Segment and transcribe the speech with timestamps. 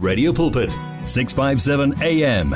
[0.00, 0.70] Radio Pulpit
[1.06, 2.54] 657 AM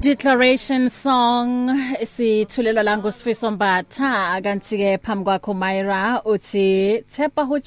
[0.00, 1.68] Declaration song
[2.04, 4.40] sithulelwa la ngosifiso mbatha.
[4.42, 7.60] Kanti ke phambi kwakho Myra uthi Thepa hu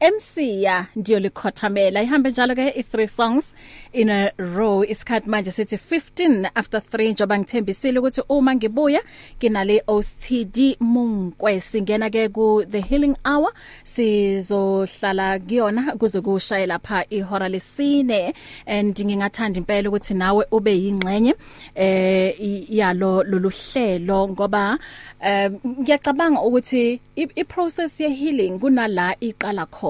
[0.00, 3.54] MCya ndiyo likhothamela ihambe njalo ke i3 songs
[3.92, 4.84] in a row.
[4.84, 9.02] Isikhathi manje sithi 15 after 3 njoba ngithembisile ukuthi uma ngibuya
[9.38, 13.52] kinale OSTD Munkwe singena ke ku the healing hour
[13.84, 18.34] sizohlala kuyona kuze kushayela pha ihora lesine.
[18.66, 21.34] And ngingathanda impela ukuthi nawe ube yingxenye
[21.74, 22.34] eh
[22.70, 24.78] yalo loluhlelo ngoba
[25.20, 29.87] um ngiyacabanga ukuthi i process ye healing kunala iqala khona.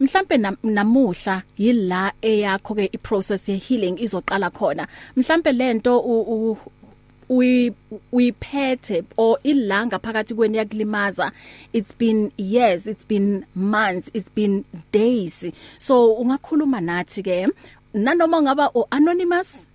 [0.00, 5.92] Mhlambe namuhla yila eyakho ke i process ye healing izoqala khona mhlambe lento
[7.28, 7.72] uyi
[8.12, 11.32] uyiphethe or ilanga phakathi kweni yakulimaza
[11.72, 15.46] it's been years it's been months it's been days.
[15.78, 17.36] So ungakhuluma nathi ke
[17.94, 19.66] nanoma ngaba anonymous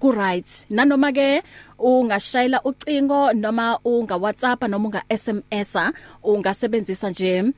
[0.00, 1.42] ku right nanoma ke
[1.78, 5.76] ungashayela ucingo noma unga WhatsApp noma unga SMS
[6.22, 7.52] ungasebenzisa nje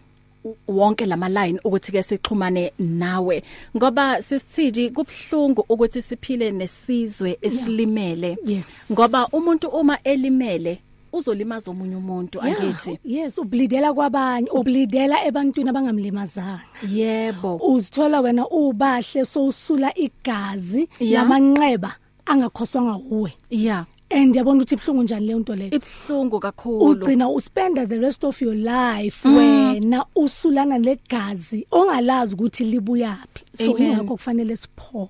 [0.69, 3.43] wonke lama line ukuthi ke sixhumane nawe.
[3.77, 8.37] Ngoba sisithidi kubhlungu ukuthi siphile nesizwe esilimele.
[8.45, 8.67] Yes.
[8.93, 10.81] Ngoba umuntu uma elimele
[11.13, 12.99] uzolimaza omunye umuntu angithi.
[13.05, 17.57] Yes ublidela kwabanye ublidela ebantwini abangamlimazanga yebo.
[17.57, 21.23] Uzithola wena ubahle sowusula igazi Yeah.
[21.23, 21.97] lamanxeba
[22.27, 23.33] angakhoswanga uwe.
[23.51, 23.87] Yeah.
[24.11, 25.71] And yabona ukuthi ibhlungu njani leyo nto leyo?
[25.75, 26.85] Ibhlungu kakhulu.
[26.91, 29.37] Ugcina uspenda the rest of your life Mm.
[29.37, 33.87] wena usulana legazi ongalazi ukuthi libuyapi so Amen.
[33.93, 35.09] ingakho kufanele siphole.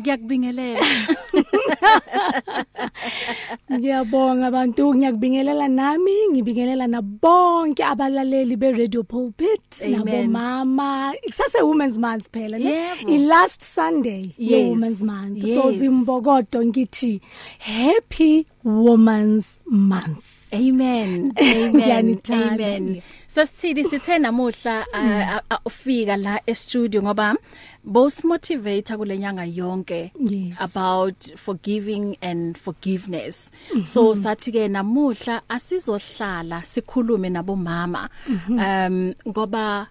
[0.00, 0.80] Ngiyakubingelela.
[3.72, 10.04] ngiyabonga abantu ngiyakubingelela nami ngibingelela nabonke abalaleli be Radio Pulpit Amen.
[10.04, 13.10] nabomama kusase women's month phela ne Yebo.
[13.14, 14.68] i last sunday ye Yes.
[14.70, 15.80] women's month so Yes.
[15.80, 17.20] zimbokodo ngithi
[17.58, 20.24] happy women's month
[20.54, 21.32] Amen.
[21.36, 21.74] Amen.
[21.74, 22.66] Ngiyanithanda.
[22.76, 23.02] Amen.
[23.34, 24.86] Sasithidi sithe namuhla
[25.64, 27.36] ufika la e studio ngoba
[27.84, 30.54] both motivator kulenyanga yonke Yes.
[30.60, 33.50] about forgiving and forgiveness.
[33.84, 38.08] So sathi ke namuhla asizohlala sikhulume nabomama.
[38.48, 39.86] Um ngoba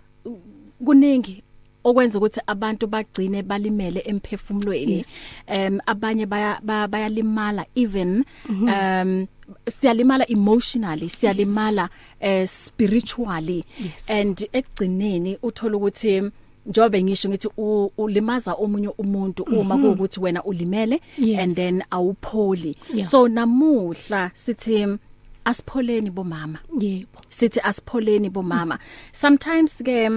[0.86, 1.44] kuningi
[1.84, 5.06] okwenza ukuthi abantu bagcine balimele emphefumulweni.
[5.48, 9.28] Um abanye baya ba- bayalimala even um
[9.68, 11.90] siyalimala emotionally siyalimala
[12.22, 13.66] uh, spiritually.
[14.08, 16.32] And ekugcineni uthola ukuthi
[16.66, 17.50] njobe ngisho ngithi
[17.98, 21.02] ulimaza omunye umuntu uma kuukuthi wena ulimele
[21.38, 22.78] and then awupholi.
[23.06, 24.98] So namuhla sithi
[25.46, 26.60] asipholeni bomama.
[26.80, 27.20] Yebo.
[27.30, 28.80] Sithi asipholeni bomama.
[29.12, 30.10] Sometimes ke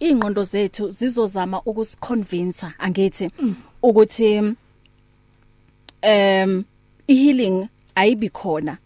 [0.00, 3.30] ingqondo zethu zizozama ukusiconvince angithi
[3.82, 4.56] ukuthi mm,
[6.02, 6.64] um
[7.06, 8.78] healing ayibi khona.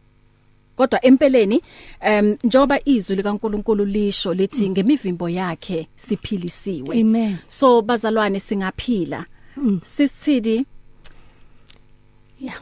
[0.76, 1.62] Kodwa empeleni
[2.06, 7.00] um njoba izwi likaNkuluNkulu lisho lithi ngemivimbo yakhe siphilisiwe.
[7.00, 7.36] Amen.
[7.48, 9.26] So bazalwane singaphila.
[9.82, 10.66] Sisithidi
[12.40, 12.60] yeah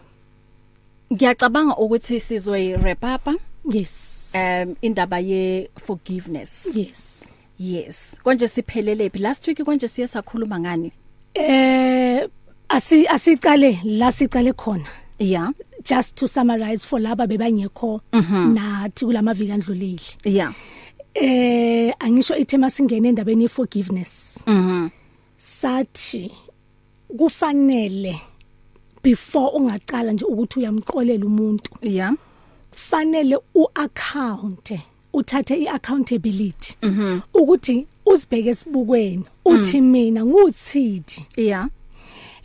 [1.13, 3.41] ngiyacabanga ukuthi sizoyi wrap up
[3.75, 4.31] yes.
[4.35, 7.25] Um indaba ye forgiveness yes.
[7.59, 8.19] Yes.
[8.25, 10.93] Konje siphelele phi last week konje siye sakhuluma ngani?
[11.35, 12.27] Eh
[12.69, 14.89] asi asicale la sicale khona.
[15.19, 15.51] Yeah
[15.85, 20.17] just to summarize for laba bebangekho nathi kulamaviki andlulile.
[20.25, 20.53] Yeah
[21.15, 24.89] eh angisho ithema singene endabeni ye forgiveness mhm.
[25.39, 26.31] sathi
[27.19, 28.21] kufanele
[29.03, 32.15] before ungaqala nje ukuthi uyamqolela umuntu yeah
[32.71, 34.73] fanele uaccount
[35.13, 36.77] uthathe iaccountability.
[37.35, 41.69] Ukuthi uzibheke esibukweni uthi mina nguthidi yeah.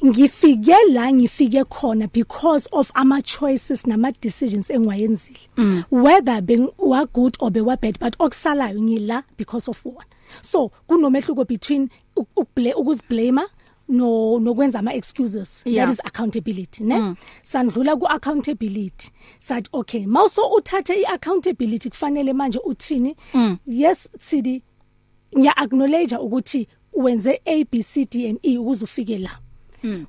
[0.06, 5.40] Ngifike la ngifike khona because of ama choices nama decisions engwayenzile
[5.91, 10.06] whether bewa good or bewa bad but okusalayo ngila because of one
[10.41, 13.42] so kunomehluko between uk- ukubla- ukuzblame
[13.89, 15.62] no nokwenza ama excuses.
[15.65, 15.85] Yeah.
[15.88, 17.15] that is accountability ne?
[17.44, 19.12] Sandlula ku accountability.
[19.39, 23.15] Sathi okay mawuso uthathe i accountability kufanele manje uthini?
[23.68, 24.63] Yes sidi
[25.38, 29.39] ngiya acknowledge ukuthi wenze A B C D and E ukuze ufike la.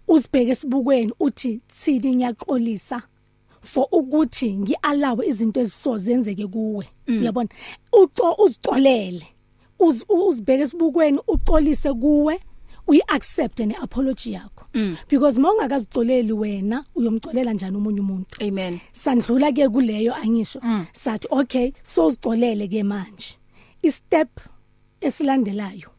[0.08, 3.02] Uzibheke esibukweni uthi sidi ngiyaxolisa
[3.62, 6.86] for ukuthi ngialawe izinto ezisozenzeke kuwe.
[7.08, 7.48] Uyabona?
[7.92, 9.26] Uco uzixolele
[9.80, 12.40] Uz- uzibheke esibukweni uxolise kuwe.
[12.86, 14.64] Uyiaccept ne apology yakho
[15.08, 18.44] because mawungakazicoleli wena uyomcolela njani umunye umuntu?
[18.44, 18.80] Amen.
[18.92, 20.60] Sandlula ke kuleyo angisho.
[20.92, 23.36] Sathi okay so uzicolele ke manje.
[23.82, 24.40] I step
[25.00, 25.90] esilandelayo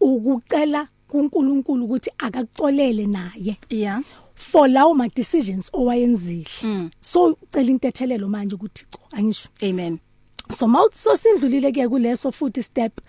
[0.00, 3.56] ukucela kuNkulunkulu ukuthi akakucolele naye.
[3.68, 4.02] Yeah.
[4.34, 6.46] For lawo ma decisions owayenzile.
[6.62, 6.90] Mm.
[7.00, 9.48] so ucela intethelelo manje ukuthi angisho.
[9.62, 9.98] Amen.
[10.50, 13.00] So mawuso sindlulile ke kuleso futhi step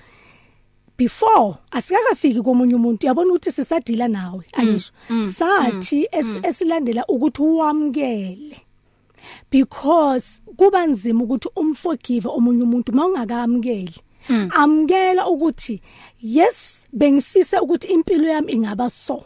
[1.01, 4.91] before asikakafiki komunye umuntu uyabona ukuthi sisadila nawe angisho
[5.33, 8.57] sathi es- esilandela ukuthi uwamkele
[9.51, 13.95] because kuba nzima ukuthi umforgive omunye umuntu mawungakamkeli
[14.53, 15.81] amkela ukuthi
[16.21, 19.23] yes bengifisa ukuthi impilo yami ingaba so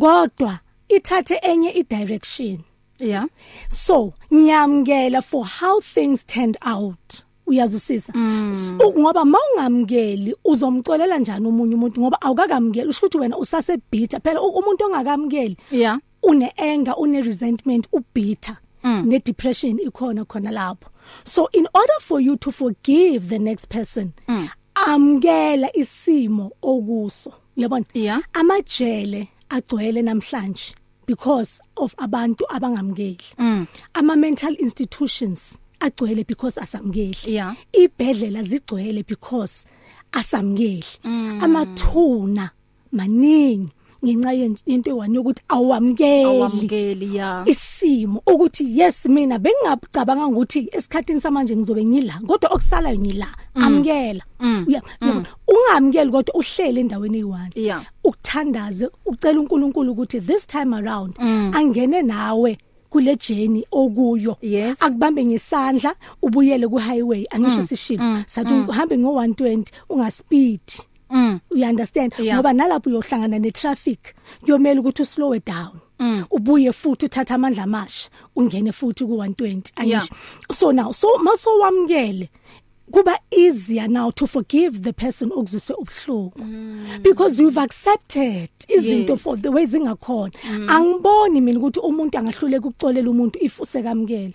[0.00, 0.58] kodwa
[0.88, 2.58] ithathe enye i-direction.
[2.98, 3.26] Yeah.
[3.68, 7.24] So ngiyamkela for how things turned out.
[7.48, 8.12] Uyazwisisa.
[8.12, 12.00] So, ngoba mawungamkeli uzomcolela njani umunye umuntu?
[12.00, 15.98] Ngoba awukakamkeli usho ukuthi wena usase bitter phela u- umuntu ongakamkeli yeah.
[16.22, 18.56] une anger une resentment ubitter
[19.04, 20.88] ne depression ikhona khona lapho.
[21.24, 24.12] So in order for you to forgive the next person
[24.74, 27.32] amkela isimo okuso.
[27.56, 28.20] Uyabona Yeah.
[28.32, 30.74] amajele agcwele namhlanje
[31.06, 33.66] because of abantu abangamkeli Mm.
[33.94, 37.56] ama mental institutions agcwele because asamkeli Yeah.
[37.72, 39.64] ibhedlela zigcwele because
[40.12, 41.40] asamkeli Mm.
[41.44, 42.50] amathuna
[42.92, 43.68] maningi
[44.04, 47.48] ngenxa yen- yento ewani yokuthi awamkeli awamkeli yeah.
[47.48, 54.24] Isimo ukuthi yes mina bengingacabanga ukuthi esikhatini samanje ngizobe ngila kodwa okusalayo ngila amkela
[54.66, 57.82] uya yabona, ungamkeli kodwa uhlele endaweni eyi1 Yeah.
[58.04, 61.14] ukuthandaze ucela uNkulunkulu ukuthi this time around
[61.54, 62.58] angene nawe
[62.90, 64.82] kule journey okuyo Yes.
[64.82, 70.60] akubambe ngesandla ubuyele ku highway angisho sishilo sathi uhambe ngo 120 ungaspeed
[71.10, 72.36] mm you understand Yeah.
[72.36, 73.98] ngoba nalapho uyohlangana netraffic
[74.40, 76.24] kuyomela ukuthi uslow down Mm.
[76.30, 80.02] ubuye futhi uthatha amandla amasha ungene futhi ku 120 Yeah.
[80.02, 80.14] angisho
[80.52, 82.30] so now so maso wamkele
[82.90, 86.32] kuba easier now to forgive the person okuzwise ubhlungu
[87.02, 89.22] because you've accepted izinto Yes.
[89.22, 90.32] for the way zingakhona.
[90.68, 94.32] Angiboni mina ukuthi umuntu angahluleka ukucolela umuntu if usekamkela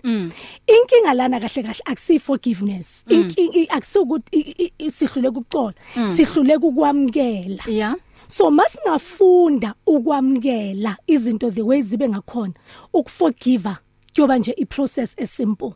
[0.67, 3.03] inkinga lana kahle kahle akusi forgiveness.
[3.09, 5.73] Inkinga akusikuthi sihluleka ukucola
[6.15, 7.95] sihluleka ukwamkela yeah.
[8.27, 12.53] So masingafunda ukwamkela izinto the way zibe ngakhona
[12.93, 13.75] ukuforgive
[14.15, 15.71] kuyoba nje iprocess esimple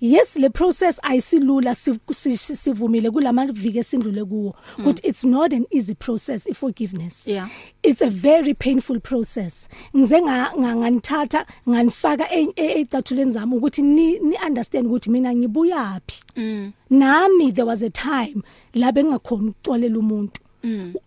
[0.00, 5.94] yes le process ayisilula si- si- sivumile kulamaviki esindlule kuwo ukuthi it's not an easy
[5.94, 7.48] process iforgiveness Yeah.
[7.82, 9.68] it's a very painful process.
[9.96, 15.34] Ngize nga- nga- nganithatha nganifaka e- e- ecathuleni zami ukuthi ni ni understand ukuthi mina
[15.34, 16.14] ngibuyapi
[16.90, 18.42] nami there was a time
[18.74, 20.40] la bengakhona ukucolela umuntu.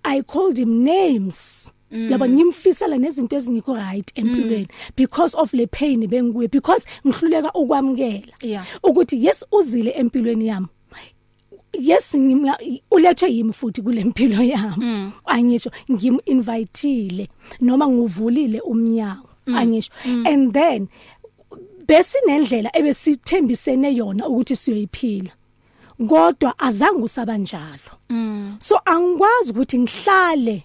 [0.03, 1.71] I called him names.
[1.91, 4.67] Yabo ngimfisela nezinto ezingikho right empilweni.
[4.95, 10.67] Because of le pain bengikuye because ngihluleka ukwamkela ukuthi yes uzile empilweni yami.
[11.73, 12.15] Yes
[12.91, 15.11] ulethwe yimi futhi kule mpilo yami.
[15.25, 17.29] Angisho ngiminvitile
[17.61, 19.29] noma nguvulile umnyango.
[19.47, 19.91] Angisho.
[20.03, 20.89] And then
[21.87, 25.31] bese nendlela ebesithembisene yona ukuthi siyoyiphila.
[26.07, 27.91] Kodwa azange usaba njalo.
[28.59, 30.63] So angikwazi ukuthi ngihlale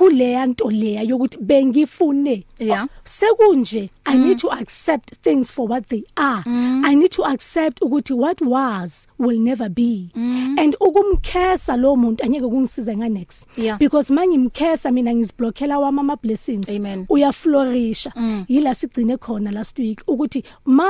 [0.00, 2.44] kuleya nto leya yokuthi bengifune.
[2.58, 2.86] Yeah.
[3.04, 6.42] sekunje i need to accept things for what they are.
[6.46, 10.10] I need to accept ukuthi what was will never be.
[10.58, 13.46] And ukumkhesa lo muntu anyeke kungisiza nga next.
[13.56, 13.78] Yeah.
[13.78, 16.68] because mangimkhesa mina ngiziblockela wama ama blessings.
[16.68, 17.06] Amen.
[17.08, 18.12] uyaflourisha
[18.48, 20.88] yila sigcine khona last week ukuthi ma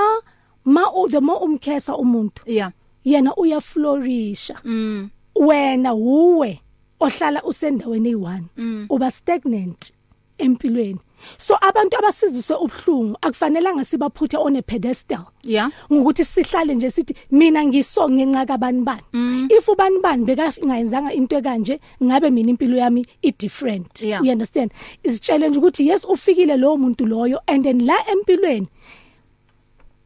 [0.65, 2.73] ma u- the more umkhesa umuntu yeah.
[3.05, 5.09] yena uyaflourisha mm.
[5.37, 6.61] Wena uwe.
[7.01, 8.87] Ohlala usendaweni eyi1 Mm.
[8.91, 9.93] uba stagnant
[10.39, 10.99] empilweni.
[11.39, 15.25] So abantu abasiziswe ubhlungu akufanelanga sibaphuthe on a pedestal.
[15.45, 15.71] Yeah.
[15.93, 19.03] Ngokuthi sihlale nje sithi mina ngiso ngenxa kabani bani.
[19.13, 19.49] Mm.
[19.51, 24.23] if ubani bani bekangayenzanga into ekanje ngabe mina impilo yami i different Yeah.
[24.25, 24.73] you understand?
[25.05, 28.69] Is challenge ukuthi yes ufikile lo muntu loyo and then la empilweni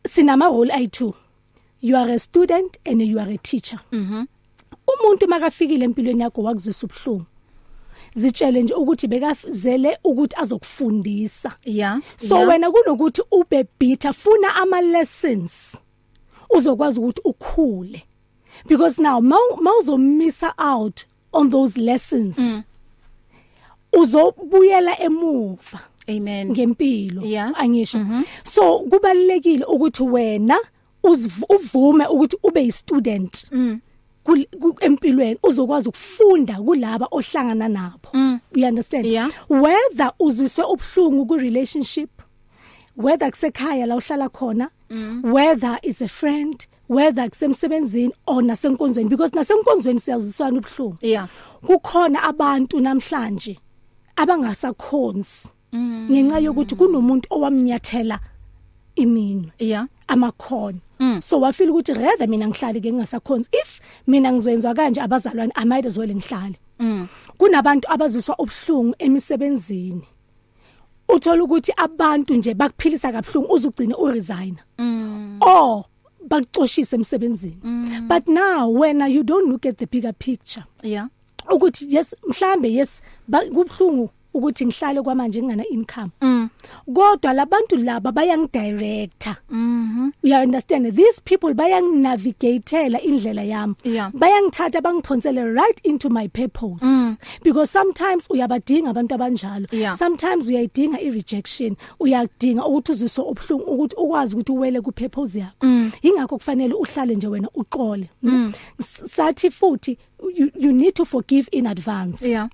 [0.06, 1.12] sinama role ayi2
[1.80, 3.78] you are a student and you are a teacher.
[3.92, 4.26] Mhm
[4.86, 7.24] umuntu makafikile empilweni yakho wakuzwisa ubhlungu
[8.14, 12.48] zitshele nje ukuthi bekazele ukuthi azokufundisa yeah so yeah.
[12.48, 15.76] wena kunokuthi ube bitter funa ama lessons
[16.50, 18.02] uzokwazi ukuthi ukhule
[18.68, 19.20] because now
[19.60, 21.00] mawuzomisa out
[21.32, 22.62] on those lessons Mm.
[23.92, 27.52] uzobuyela emuva amen ngempilo Yeah.
[27.56, 27.98] angisho
[28.44, 30.58] so kubalekile ukuthi wena
[31.48, 33.80] uvume ukuthi ube yistudent Mm.
[34.24, 38.08] Kul- ku- empilweni uzokwazi ukufunda kulaba ohlangana nabo.
[38.54, 39.06] You understand?
[39.06, 39.30] Yeah.
[39.48, 42.10] whether uziswe ubhlungu ku relationship
[42.96, 44.70] whether kusekhaya la uhlala khona
[45.22, 51.28] whether it's a friend whether kusemsebenzini or nasenkonzweni because nasenkonzweni siyaziswana ubhlungu yeah.
[51.66, 53.58] Kukhona abantu namhlanje
[54.16, 55.48] abangasakhonzi
[56.10, 58.20] ngenxa yokuthi kunomuntu owamnyathela
[58.96, 59.86] imini yeah.
[60.08, 60.78] amakhono.
[61.04, 61.22] Mm.
[61.22, 63.48] so wafila ukuthi rather mina ngihlale ke ngingasakhonzi.
[63.52, 66.56] If mina ngizenzwa kanje abazalwane i might as well ngihlale.
[66.78, 67.08] Mm.
[67.38, 70.02] Kunabantu abaziswa ubuhlungu emisebenzini.
[71.08, 75.38] Uthola ukuthi abantu nje bakuphilisa kabuhlungu uzugcine uresign mm.
[75.40, 75.84] Or
[76.28, 77.58] bakuxoshise emsebenzini.
[77.62, 78.08] Mm.
[78.08, 80.64] but now when you don't look at the bigger picture.
[80.82, 81.08] Yeah.
[81.50, 86.10] Ukuthi yes mhlambe yes ba- kubhlungu ukuthi ngihlale kwamanje ngingana income.
[86.20, 86.48] Mm.
[86.94, 90.96] Kodwa labantu laba bayangidirector mhm you understand?
[90.96, 93.74] These people bayanginavigatela indlela yami.
[93.84, 94.10] Yeah.
[94.10, 96.82] bayangithatha bangiphonsele right into my purpose.
[96.82, 97.18] Mm.
[97.42, 99.66] because sometimes uyabadinga abantu abanjalo.
[99.72, 99.94] Yeah.
[99.94, 101.76] sometimes uyayidinga i-rejection.
[102.00, 105.66] Uyadinga ukuthi uzise ubhlungu ukuthi ukwazi ukuthi uwele ku-purpose yakho.
[105.66, 105.92] Mm.
[106.02, 108.08] ingakho kufanele uhlale nje wena uqole.
[108.22, 108.52] Mm.
[109.06, 109.98] sathi futhi
[110.34, 112.22] you, you need to forgive in advance.
[112.22, 112.48] Yeah.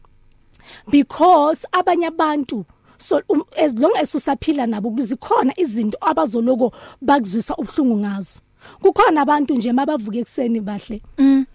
[0.91, 2.65] Because abanye abantu
[3.01, 6.73] so um, as long as usaphila nabo kuzikhona izinto abazoloko
[7.03, 8.41] bakuzwisa ubhlungu ngazo.
[8.83, 11.03] Kukhona abantu nje mabavuka ekseni bahle.
[11.19, 11.47] Mm.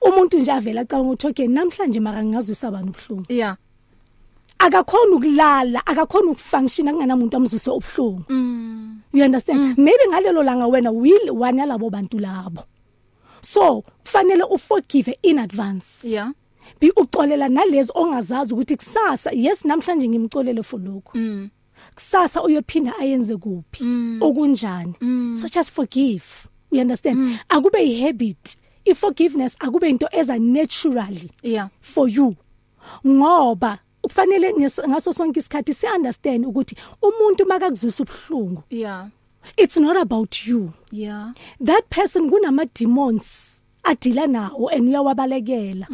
[0.00, 3.56] Umuntu nje avela acabanga ukuthi okay namhlanje maka ngingazwisa abantu ubhlungu yeah.
[4.58, 9.00] Akakhona ukulala akakhona ukufunction akunganamuntu amzwise ubhlungu mm.
[9.12, 9.60] You understand?
[9.60, 9.74] Mm.
[9.84, 12.64] maybe ngalelo langa wena will one yalabo bantu labo.
[13.40, 16.04] So kufanele uforgive in advance.
[16.04, 16.32] Yeah.
[16.80, 21.50] Bi uxolela nalezi ongazazi ukuthi kusasa yes namhlanje ngimxolele for lokho mm.
[21.94, 23.84] Kusasa uyophinda ayenze kuphi?
[24.20, 24.94] Okunjani?
[25.36, 26.24] So just forgive.
[26.70, 27.38] You understand?
[27.48, 31.68] Akube ihabit iforgiveness akube into eza naturally yeah.
[31.80, 32.36] for you.
[33.06, 39.08] Ngoba kufanele nges- ngaso sonke isikhathi si understand ukuthi umuntu makakuzwisa ubhlungu yeah.
[39.56, 40.72] it's not about you.
[40.92, 41.32] Yeah.
[41.64, 45.86] That person kunama demons adila nawo and uyawabalekela.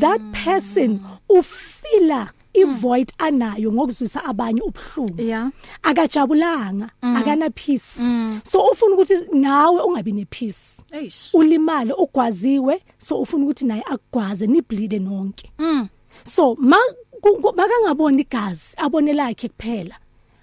[0.00, 5.50] That person ufila ivoid anayo ngokuzwisa abanye ubhlungu yeah.
[5.82, 7.98] Akajabulanga akana peace.
[8.44, 10.82] So ufuna ukuthi nawe ungabi ne peace.
[10.92, 11.34] Eish.
[11.34, 15.50] Ulimale ugwaziwe so ufuna ukuthi naye akugwaze ni bleed nonke.
[15.58, 15.88] Mm.
[16.24, 16.76] So ma
[17.20, 19.94] ku- ku- makangaboni igazi abone lakhe kuphela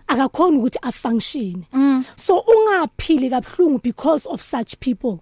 [0.08, 1.64] akakhona ukuthi afunction
[2.16, 5.20] so ungaphili kabhlungu because of such people.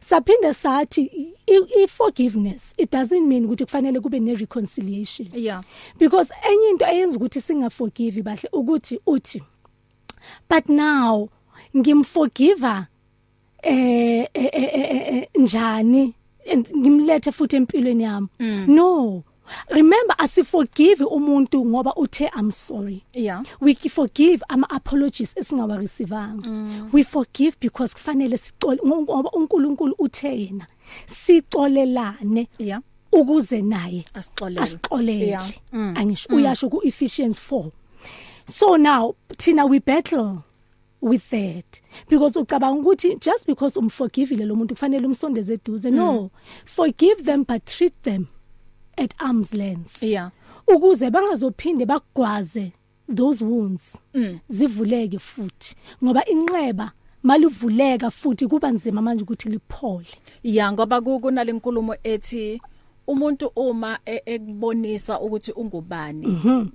[0.00, 1.02] Saphinde sathi
[1.46, 5.62] i- i-forgiveness it doesn't mean ukuthi kufanele kube ne reconciliation yeah.
[5.98, 9.42] Because enye into eyenza ukuthi singaforgive bahle ukuthi uthi
[10.48, 11.28] but now
[11.76, 12.86] ngimforgiva
[13.62, 16.14] eh eh, eh, eh, njani?
[16.76, 18.28] Ngimlethe futhi empilweni yami.
[18.66, 19.22] No.
[19.68, 23.04] Remember asiforgive umuntu ngoba uthe i'm sorry.
[23.12, 23.42] Yeah.
[23.60, 26.48] We forgive ama apologies esingawa receivanga
[26.92, 30.66] we forgive because kufanele sicole ngoba uNkulunkulu uthe yena
[31.06, 32.80] sicolelane yeah.
[33.12, 34.60] ukuze naye asixolele.
[34.60, 35.26] asixolele.
[35.26, 35.50] Yeah.
[35.72, 35.94] Mm.
[35.96, 37.70] angisho uyasho ku Ephesians 4
[38.46, 40.42] so now thina we battle
[41.00, 45.90] with that because ucabanga ukuthi just because umforgivile lo muntu kufanele umsondeze eduze.
[45.90, 46.30] No.
[46.64, 48.26] Forgive them but treat them
[49.00, 50.02] at arm's length.
[50.02, 50.30] Yeah.
[50.68, 52.72] Ukuze bangazophinde bagwaze
[53.14, 54.38] those wounds Mm.
[54.48, 55.74] zivuleke futhi.
[56.04, 56.92] Ngoba inxeba
[57.22, 60.06] malivuleka futhi kuba nzima manje ukuthi liphole.
[60.42, 62.60] Ya ngoba ku- kunalenkulumo ethi
[63.06, 66.26] umuntu uma e- ekubonisa ukuthi ungubani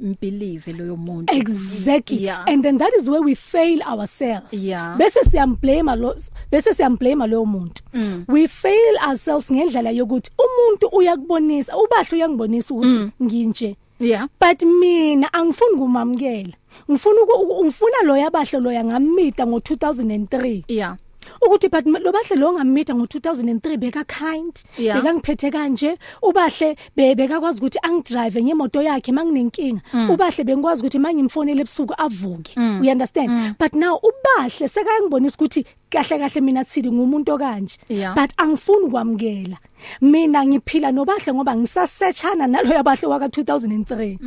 [0.02, 1.34] mbelieve loyo muntu.
[1.34, 2.24] Exactly.
[2.24, 2.44] Yeah.
[2.48, 4.54] and then that is where we fail ourselves.
[4.54, 4.98] Yeah.
[4.98, 6.16] bese siyamblame lo
[6.52, 7.82] bese siyamblame lo muntu.
[8.28, 13.76] We fail ourselves ngendlela yokuthi umuntu uyakubonisa ubahle uyangibonisa ukuthi nginje.
[14.00, 14.28] Yeah.
[14.42, 16.54] But mina angifuni kumamkela
[16.92, 20.98] ngifuna uku- ngifuna lo yabahle lo yangamita ngo2003 yeah.
[21.42, 24.98] Ukuthi but lo bahle lo ngamitha ngo2003 beka kind Yeah.
[25.02, 25.98] beka ngiphethe kanje.
[26.22, 32.54] Ubahle be- bekakwazi ukuthi angidrive ngemoto yakhe manginenkinga ubahle bengikwazi ukuthi mangimfonele ebusuku avuke.
[32.56, 33.56] You understand?
[33.60, 37.78] But now ubahle sekayangibonisa ukuthi kahle kahle mina thili ngumuntu okanje.
[37.90, 38.16] Yeah.
[38.16, 39.58] but angifuni kwamkela
[40.02, 44.18] mina ngiphila nobahle ngoba ngisasearchana nalo yabahle waka 2003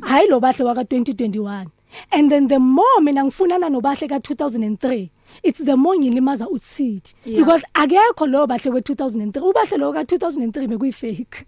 [0.00, 1.66] hayi lo bahle waka 2021
[2.10, 5.10] and then the more mina ngifunana nobahle ka 2003
[5.42, 7.02] it's the more ngilimaza utsidi.
[7.24, 7.40] Yeah.
[7.44, 11.44] because akekho lo bahle we 2003 ubahle lo ka 2003 bekuyifake.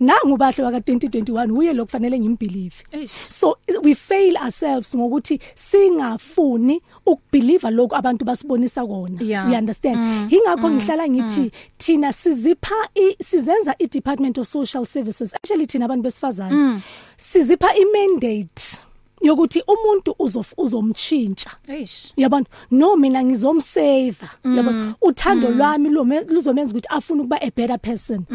[0.00, 3.10] Nangu bahle waka 2021 uye lokufanele ngimbelieve Eish.
[3.28, 9.18] so we fail ourselves ngokuthi singafuni ukubelieve lokho abantu basibonisa kona.
[9.22, 9.48] Yeah.
[9.50, 10.32] you understand?
[10.32, 16.02] Ingakho ngihlala ngithi thina sizipha i- sizenza i department of social services actually thina abantu
[16.02, 16.80] besifazane.
[17.16, 18.78] Sizipha i mandate
[19.26, 22.12] yokuthi umuntu uzof uzomchintsha eish.
[22.16, 22.46] Yabona?
[22.70, 24.94] No mina ngizomsave yabona?
[25.02, 28.26] Uthando lwami lume- luzomenza ukuthi afune ukuba a better person.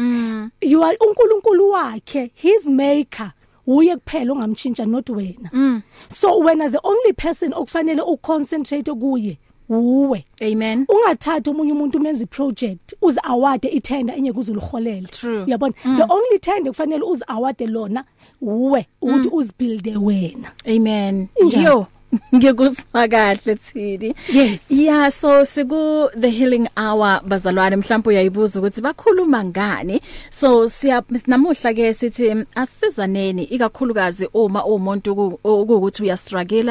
[0.60, 3.32] You are uNkulunkulu wakhe his maker
[3.66, 5.82] uye kuphela ongamchintsha not wena.
[6.08, 9.38] So wena the only person okufanele uconcentrate kuye
[9.70, 10.86] uwe amen.
[10.88, 15.44] Ungathatha omunye umuntu umenza iproject uze award itender enye kuzuliholela True.
[15.46, 18.04] yabona the only tender kufanele uze award lona
[18.40, 20.52] uwe ukuthi uzibuilde wena.
[20.66, 21.28] Amen.
[21.40, 21.64] Injani?
[21.64, 21.86] yo
[22.34, 24.14] ngikuzwa kahle thidi.
[24.32, 24.70] Yes.
[24.70, 30.00] yeah so siku the healing hour bazalwane mhlawumbe uyayibuza ukuthi bakhuluma ngani?
[30.30, 36.70] So siya namuhla ke sithi mm, asizaneni ikakhulukazi uma umuntu ku- ukuthi uya struggle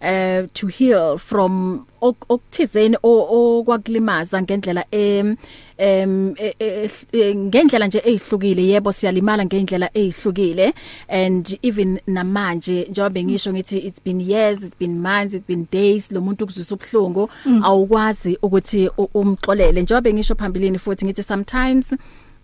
[0.00, 5.36] uh, to heal from ok- okuthizeni okwakulimaza ngendlela em
[5.78, 10.74] e- e- e- ngendlela nje ezihlukile yebo siyalimala ngendlela ezihlukile
[11.08, 16.12] and even namanje njengoba bengisho ngithi it's been years it's been months it's been days
[16.12, 17.30] lo muntu ukuzwisa ubhlungu
[17.62, 19.82] awukwazi ukuthi umxolele.
[19.82, 21.94] Njengoba bengisho phambilini futhi ngithi sometimes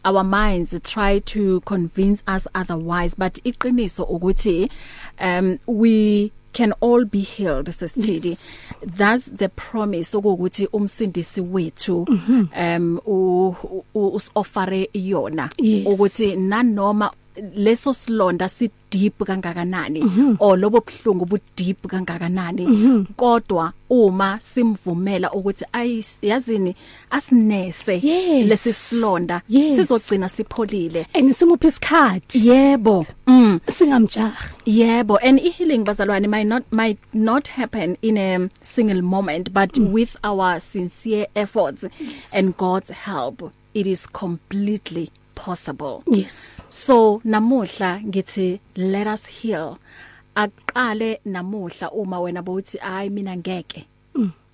[0.05, 3.15] our minds try to convince us otherwise.
[3.15, 4.71] But iqiniso ukuthi
[5.21, 8.39] um we can all be healed sesithidi yes.
[8.97, 12.07] that's the promise ukuthi umsindisi wethu
[12.61, 13.55] um u-
[13.95, 15.87] u- usoffere yona Yes.
[15.87, 17.11] ukuthi nanoma
[17.55, 25.65] leso silonda si deep kangakanani or lobo bhlungu bu deep kangakanani kodwa uma simvumela ukuthi
[25.73, 26.75] ayazini
[27.11, 28.47] asinese Yes.
[28.49, 29.77] lesi silonda Yes.
[29.77, 31.07] sizogcina sipholile.
[31.15, 32.49] And simuphi isikhathi?
[32.49, 33.07] Yebo.
[33.27, 33.61] Mm.
[33.69, 35.19] Singamjahi Yebo.
[35.23, 39.93] And i healing bazalwane might not might not happen in a single moment but mm.
[39.93, 42.35] with our sincere efforts yes.
[42.35, 46.03] and God's help it is completely possible.
[46.07, 46.63] yes.
[46.71, 49.79] So namuhla ngithi let us heal.
[50.37, 53.85] Aqale namuhla uma wena bothi ay mina ngeke.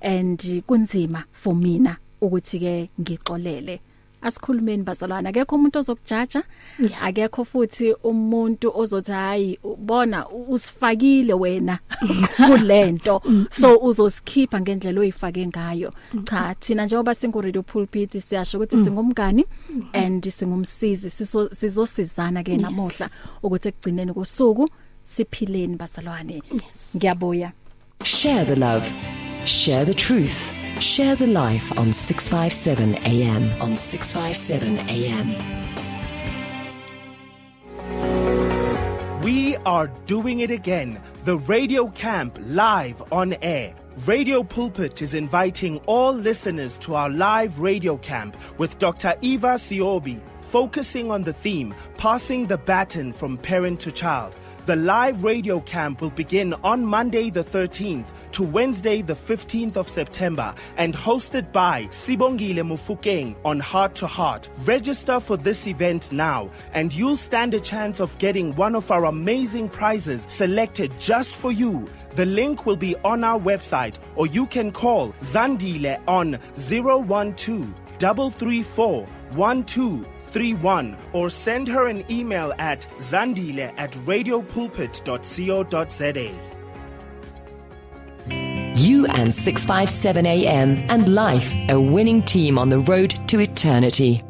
[0.00, 3.80] and kunzima for mina ukuthi ke ngixolele.
[4.22, 6.42] Asikhulumeni bazalwana akekho umuntu ozokujaja
[6.78, 7.04] Yeah.
[7.04, 11.78] akekho futhi umuntu ozothi hayi ubona usifakile wena
[12.46, 13.22] kulento.
[13.50, 15.92] So uzosikhipha ngendlela oyifake ngayo.
[16.24, 19.44] Cha thina njengoba singu radio pulpit siyasho ukuthi singumngani
[19.92, 21.08] and singumsizi.
[21.10, 23.08] Siso- sizosizana ke namuhla
[23.42, 24.68] ukuthi ekugcineni kosuku
[25.04, 26.42] siphileni bazalwane.
[26.96, 27.52] Ngiyabuya.
[28.04, 28.86] Share the love.
[29.44, 30.52] Share the truth.
[30.78, 33.60] Share the life on 657 AM.
[33.60, 35.36] On 657 AM.
[39.22, 41.02] We are doing it again.
[41.24, 43.74] The Radio Camp live on air.
[44.06, 49.14] Radio Pulpit is inviting all listeners to our live radio camp with Dr.
[49.20, 54.34] Eva Siobi, focusing on the theme Passing the Baton from Parent to Child.
[54.70, 59.88] The live radio camp will begin on Monday the 13th to Wednesday the 15th of
[59.88, 64.48] September and hosted by Sibongile Mufukeng on Heart to Heart.
[64.58, 69.06] Register for this event now and you'll stand a chance of getting one of our
[69.06, 71.90] amazing prizes selected just for you.
[72.14, 79.08] The link will be on our website or you can call Zandile on 012 334
[80.30, 86.30] 1231 or send her an email at zandile at radiopulpit.co.za.
[88.76, 94.22] You and 657 AM and life, a winning team on the road to eternity.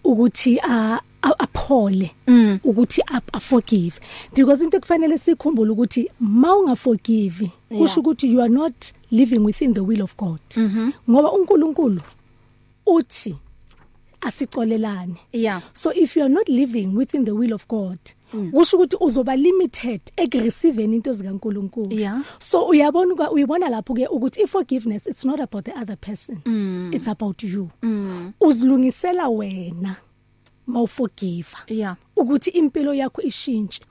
[0.04, 2.60] ukuthi a a- aphole Mm.
[2.64, 4.00] ukuthi a a forgive
[4.36, 8.74] because into ekufanele sikhumbule ukuthi mawungaforgive kusho ukuthi you are not
[9.12, 10.40] living within the will of God.
[10.56, 10.92] Mm-hmm.
[11.10, 12.02] ngoba uNkulunkulu
[12.86, 13.36] uthi
[14.22, 17.98] asicolelane yeah so if you are not living within the will of God.
[18.52, 21.92] Kusho ukuthi uzoba limited ekureceiving into zikaNkulunkulu.
[21.92, 22.24] Yeah.
[22.40, 26.42] so uyabona uyibona lapho ke ukuthi iforgiveness it's not about the other person.
[26.46, 26.92] Mm.
[26.94, 27.70] it's about you.
[28.40, 29.96] Uzilungisela wena
[30.68, 31.96] mawuforgive yeah.
[32.16, 33.82] Ukuthi impilo yakho ishintshe.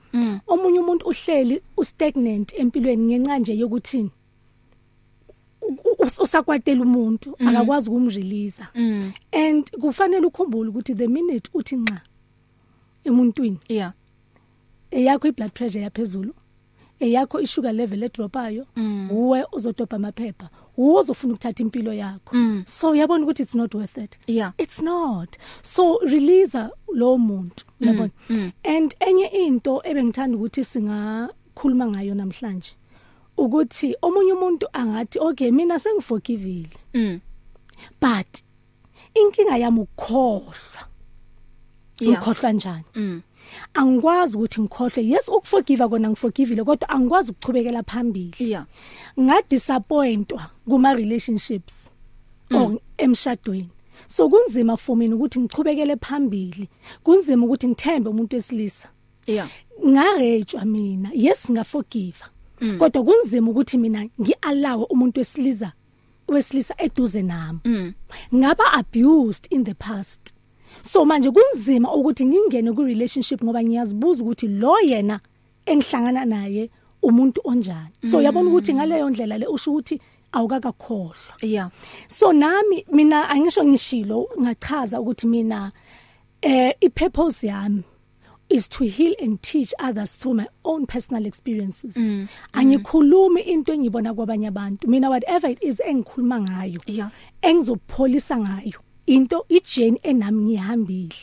[0.47, 4.11] Omunye umuntu uhleli ustagnant empilweni ngenxa nje yokuthini
[6.19, 8.63] usakwatela umuntu akakwazi ukumrelease
[9.31, 12.01] and kufanele ukhumbule ukuthi the minute uthi nca
[13.03, 13.93] emuntwini yeah.
[14.91, 16.33] Eyakho iblood pressure yaphezulu
[16.99, 18.65] eyakho isugar level edropayo
[19.11, 22.35] uwe uzodobha amaphepha uzofuna ukuthatha impilo yakho.
[22.65, 24.17] So uyabona ukuthi it's not worth it?
[24.27, 24.51] Yeah.
[24.57, 25.37] It's not.
[25.63, 26.55] So release
[26.93, 28.11] lo muntu uyabona?
[28.63, 32.75] and enye into ebengithanda ukuthi singakhuluma ngayo namhlanje
[33.37, 37.19] ukuthi omunye umuntu angathi okay mina sengiforgivile mm.
[37.99, 38.43] But
[39.15, 40.81] inkinga yami ukukhohlwa.
[41.99, 42.13] Yeah.
[42.13, 42.83] Ngikhohlwa njani?
[42.95, 43.21] Mm.
[43.73, 48.33] Angikwazi ukuthi ngikhohle yes ukuforgive kona ngiforgivile kodwa angikwazi ukuchubekela phambili.
[48.39, 48.65] Yeah
[49.19, 51.89] ngadisappointwa kuma relationships
[52.51, 53.69] or emshadweni.
[54.07, 56.69] So kunzima for mina ukuthi ngichubekele phambili.
[57.03, 58.89] Kunzima ukuthi ngithembe umuntu wesilisa.
[59.27, 59.49] Yeah
[59.87, 61.09] ngarejwa mina.
[61.13, 62.23] Yes ngaforgive
[62.79, 65.73] kodwa kunzima ukuthi mina ngiallow umuntu wesilisa
[66.27, 67.59] wesilisa eduze nami.
[67.65, 67.93] Mm.
[68.35, 70.33] Ngaba abused in the past.
[70.81, 75.19] So manje kunzima ukuthi ngingene ku relationship ngoba ngiyazibuza ukuthi lo yena
[75.65, 76.69] engihlangana naye
[77.01, 77.93] umuntu onjani.
[78.11, 81.35] So uyabona ukuthi ngaleyo ndlela le usho ukuthi awukakakhohlwa.
[81.41, 81.69] Yeah.
[82.07, 85.71] So nami mina angisho ngishilo ngachaza ukuthi mina
[86.41, 87.83] eh ipurpose yami
[88.49, 91.95] is to heal and teach others through my own personal experiences.
[91.95, 92.27] Mm.
[92.53, 94.87] angikhulumi into engibona kwabanye abantu.
[94.87, 97.09] Mina whatever it is engikhuluma ngayo Yeah.
[97.41, 98.79] engizopholisa ngayo
[99.11, 101.15] into ijeni enami ngihambile.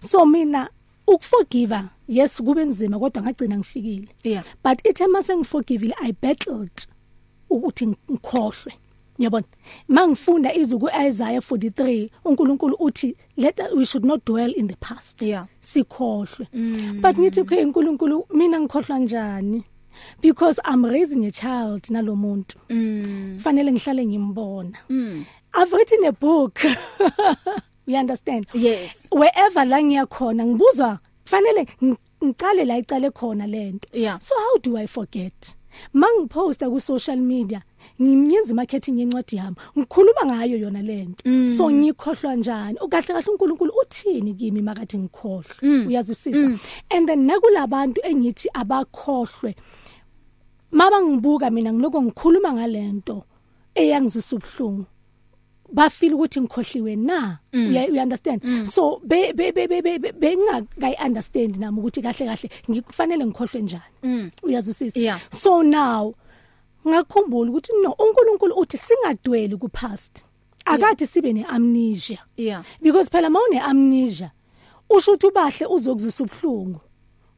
[0.00, 0.68] So mina
[1.06, 4.08] ukuforgive yes kube nzima kodwa ngagcina ngifikile.
[4.24, 4.44] Yeah.
[4.64, 6.86] but ithe mase ngiforgivile i battled
[7.50, 8.72] ukuthi ngikhohlwe.
[9.18, 9.46] Yabona?
[9.88, 15.22] Mangifunda izuku Isaiah 43 uNkulunkulu uthi let we should not dwell in the past.
[15.22, 15.46] Yeah.
[15.60, 16.46] sikhohlwe.
[17.00, 19.64] But ngithi ke uNkulunkulu mina ngikhohlwa njani?
[20.22, 23.38] Because i'm raising a child nalomuntu mm.
[23.42, 24.78] Fanele ngihlale ngimbona.
[24.88, 25.24] Mm.
[25.54, 26.60] I've written a book.
[27.86, 28.46] You understand?
[28.54, 29.08] Yes.
[29.10, 34.18] Wherever la ngiyakhona ngibuzwa kufanele ng- ngiqale la icale khona lento Yeah.
[34.20, 35.56] so how do i forget?
[35.94, 37.62] Mangiposta ku social media
[38.00, 41.22] ngimyenza marketing yencwadi yami ngikhuluma ngayo yona lento
[41.56, 42.78] so ngikhohlwa njani?
[42.80, 45.86] Ukahle kahle uNkulunkulu uthini kimi makathi ngikhohlwe?
[45.88, 46.58] Uyazisisa
[46.90, 49.54] and then nakulabantu engithi abakhohlwe
[50.70, 53.24] maba ngibuka mina ngiloko ngikhuluma ngalento
[53.74, 54.84] eyangizwisa ubhlungu
[55.72, 57.38] bafeel ukuthi ngikhohliwe na?
[57.52, 58.42] Uya you understand?
[58.68, 64.30] So be be be be- be bengakayi understand nami ukuthi kahle kahle ngikufanele ngikhohlwe njani?
[64.42, 65.00] Uyazwisisa?
[65.00, 65.20] Yeah.
[65.32, 66.14] so now
[66.88, 70.22] ngakhumbula ukuthi no uNkulunkulu uthi singadweli ku past
[70.64, 72.18] akathi sibe neamnesia.
[72.36, 72.62] Yeah.
[72.82, 74.30] Because phela mawune amnesia
[74.90, 76.80] usho ukuthi ubahle uzokuzwisa ubhlungu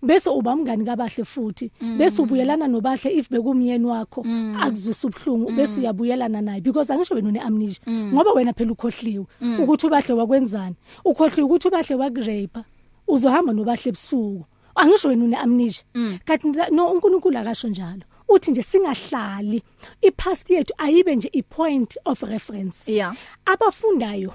[0.02, 1.70] bese uba umngani kabahle futhi?
[1.98, 4.22] Bese ubuyelana nobahle if bekumyeni wakho.
[4.60, 6.60] Akuzwisa ubhlungu bese uyabuyelana naye.
[6.60, 7.80] Because angisho wena une amnesia.
[7.88, 9.26] Ngoba wena phela ukhohliwe.
[9.62, 10.76] Ukuthi ubahle wakwenzani?
[11.04, 12.60] Ukhohliwe ukuthi ubahle wakurape
[13.08, 14.44] uzohamba nobahle ebusuku.
[14.74, 15.84] Angisho wena une amnesia.
[16.24, 18.02] Kanti nza- no uNkulunkulu akasho njalo.
[18.28, 19.62] Uthi nje singahlali
[20.02, 22.92] ipast yethu ayibe nje ipoint of reference.
[22.92, 23.14] Yeah.
[23.44, 24.32] abafundayo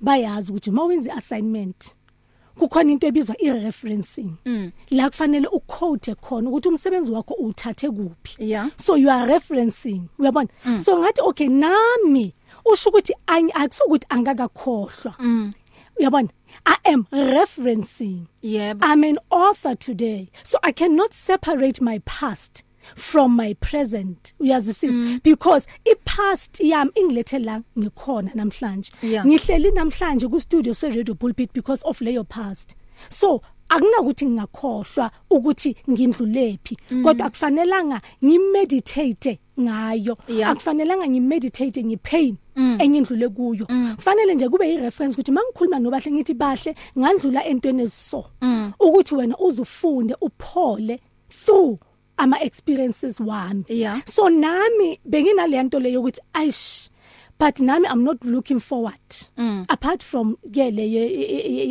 [0.00, 1.94] bayazi ukuthi mawenza assignment
[2.58, 4.36] kukhona into ebizwa i-referencing.
[4.90, 8.36] La kufanele uquote khona ukuthi umsebenzi wakho uthathe kuphi.
[8.38, 8.70] Yeah.
[8.76, 10.08] so you are referencing.
[10.18, 10.48] Uyabona?
[10.80, 12.34] So ngathi okay nami
[12.64, 15.52] usho ukuthi ani akusukuthi angakakhohlwa.
[16.00, 16.30] Uyabona?
[16.66, 18.26] I am referencing.
[18.42, 18.80] Yebo.
[18.82, 20.30] I'm an author today.
[20.42, 24.32] So I cannot separate my past from my present.
[24.40, 25.22] Uyazisisa mm.
[25.22, 28.90] because ipast yami ingilethe la ngikhona namhlanje.
[29.02, 29.26] Yeah.
[29.26, 32.74] ngihleli namhlanje ku studio se radio pulpit because of leyo past.
[33.08, 40.16] So akunakuthi ngingakhohlwa ukuthi ngindlulephi kodwa akufanelanga ngimeditate ngayo.
[40.28, 40.50] Yeah.
[40.50, 43.66] akufanelanga ngimeditate ngipain engindlule kuyo.
[43.96, 48.24] Kufanele nje kube ireference ukuthi mangikhuluma nobahle ngithi bahle ngandlula entweni eziso.
[48.80, 51.78] Ukuthi wena uzufunde uphole through
[52.20, 53.64] ama experiences wami.
[53.68, 54.00] Yeah.
[54.06, 56.90] so nami benginalento leyo ukuthi aish
[57.38, 59.00] but nami I'm not looking forward.
[59.38, 59.64] Mm.
[59.68, 61.02] apart from ke leyo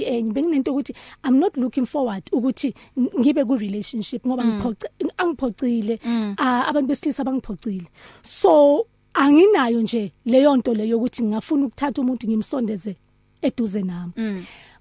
[0.09, 5.99] enye benginento ukuthi I'm not looking forward ukuthi n- ngibe ku relationship ngoba ngiphoce angiphocile
[6.37, 7.87] ah, abantu besilisa bangiphocile
[8.23, 12.95] so anginayo nje leyo nto leyo ukuthi ngingafuna ukuthatha umuntu ngimsondeze
[13.41, 14.13] eduze nami.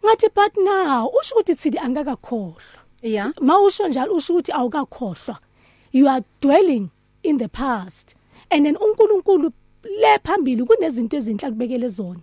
[0.05, 2.81] Ngathi but now usho ukuthi thidi angakakhohlwa.
[3.03, 3.33] Yeah.
[3.41, 5.39] mawusho njalo usho ukuthi awukakhohlwa.
[5.93, 6.91] You are dwelling
[7.23, 8.15] in the past.
[8.51, 9.53] And then uNkulunkulu
[10.01, 12.21] le phambili kunezinto ezinhle akubekele zona.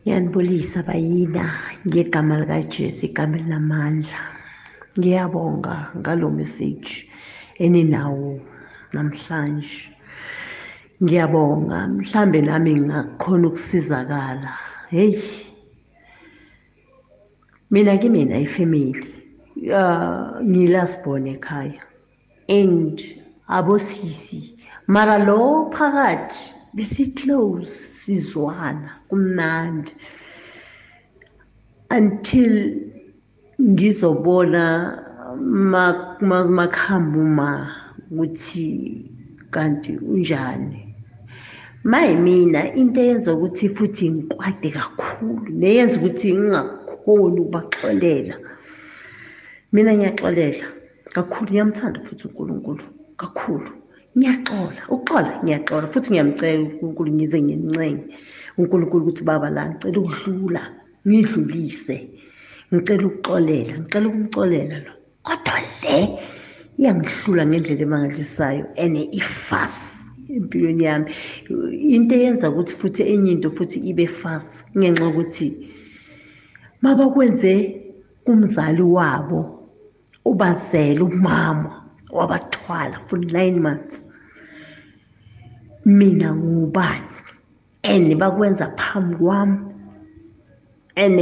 [0.01, 1.45] Ngiyanibulisa bayina
[1.87, 4.21] ngegama lika Jesu igama lamandla.
[4.97, 7.05] Ngiyabonga ngalo message
[7.59, 8.41] eninawo
[8.93, 9.93] namhlanje.
[11.03, 14.53] Ngiyabonga mhlambe nami ngakhona ukusizakala.
[14.91, 15.21] Hey.
[17.71, 19.05] Mina kimina ifamily.
[19.69, 21.83] Uh ngilasibone ekhaya.
[22.49, 22.97] And
[23.49, 26.41] abosisi mara lo phakathi
[26.75, 29.93] besiclose sizwana kumnandi.
[31.91, 32.55] Until
[33.61, 34.65] ngizobona
[36.59, 37.51] makhamba uma
[38.11, 39.05] ukuthi
[39.51, 40.87] kanti unjani.
[41.85, 48.37] Mayimina into eyenza ukuthi futhi ngikwade kakhulu neyenza ukuthi ngingakhoni ukubaxolela.
[49.73, 50.67] Mina ngiyaxolela
[51.15, 52.85] kakhulu ngiyamthanda futhi uNkulunkulu
[53.17, 53.71] kakhulu.
[54.17, 58.05] Ngiyaxola uxola ngiyaxola futhi ngiyamcela uNkulunkulu ngize ngincenge
[58.59, 60.63] uNkulunkulu ukuthi baba la ngicela ukudlula
[61.07, 61.97] ngidlulise
[62.73, 64.93] ngicela ukuxolela ngicela ukumxolela lo.
[65.27, 65.97] Kodwa le
[66.79, 69.91] iyangihlula ngendlela emangalisayo and ifast
[70.37, 71.07] empilweni yami.
[71.95, 75.49] Into eyenza ukuthi futhi enye into futhi ibe fast ngenxa ukuthi
[76.83, 77.53] mabakwenze
[78.25, 79.41] kumzali wabo
[80.25, 81.73] ubazele umama
[82.13, 84.05] wabathwala for 9 months
[85.85, 87.10] mina ngubani?
[87.93, 89.59] And bakwenza phambi kwami
[91.03, 91.19] and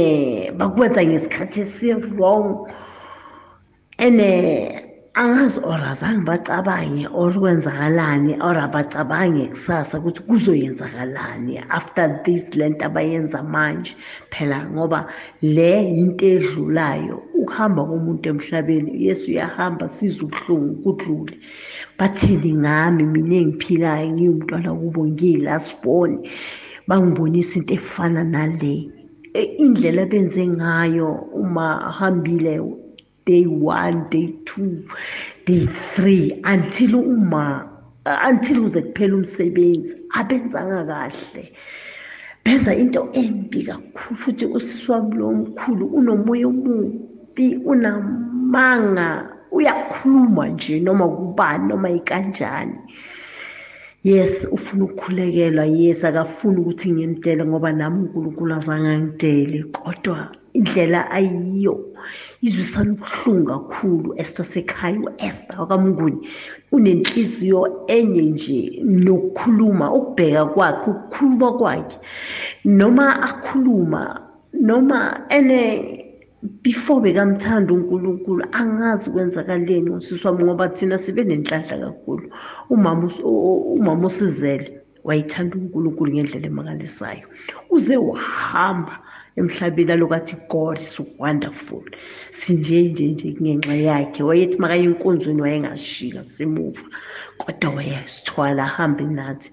[0.59, 2.47] bakwenza ngesikhathi esi wrong
[3.97, 4.19] and
[5.19, 13.43] angazi or azange bacabange or kwenzakalani or abacabange kusasa ukuthi kuzoyenzakalani after this lento abayenza
[13.43, 13.95] manje
[14.31, 15.09] phela ngoba
[15.41, 17.17] le into edlulayo.
[17.39, 21.35] Ukuhamba komuntu emhlabeni Yesu uyahamba sizwe ubuhlungu kudlule.
[21.97, 23.03] Bathini ngami?
[23.03, 26.29] Mina engiphilayo ngiyumntwana kubo ngiyilasibone
[26.89, 28.75] bangibonisa into efana nale
[29.33, 32.55] E, indlela benze ngayo uma hambile
[33.25, 34.81] day 1 day 2
[35.45, 37.69] day 3 until uma
[38.29, 41.43] until uze kuphela umsebenzi abenzanga kahle.
[42.43, 51.07] Benza into embi kakhulu futhi usisi wami lo mkhulu unomoya omubi unamanga uyakhuluma nje noma
[51.07, 52.75] kubani noma ikanjani.
[54.03, 61.85] Yes ufuna ukukhulekelwa yes akafuni ukuthi ngimdele ngoba nami uNkulunkulu azange angidele kodwa indlela ayiyo
[62.41, 66.27] izwisana ubuhlungu kakhulu Esther sekhaya uEsther kaMnguni
[66.71, 71.97] unenhliziyo enye nje nokukhuluma ukubheka kwakhe ukukhuluma kwakhe
[72.65, 74.21] noma akhuluma
[74.53, 75.98] noma ene
[76.41, 82.29] before bekamthanda uNkulunkulu angazi kwenzakaleni ngosisi wami ngoba thina sibe nenhlanhla kakhulu.
[82.69, 87.27] Umama us- u- umama usizele wayithanda uNkulunkulu ngendlela emangalisayo.
[87.69, 88.99] Uze wahamba
[89.35, 91.83] emhlabeni alokathi God is wonderful.
[92.31, 94.23] Sinje nje nje ngenxa yakhe.
[94.23, 96.81] Wayethi makaye enkonzweni wayengashika semuva
[97.37, 99.51] kodwa wayesithwala ahambe nathi.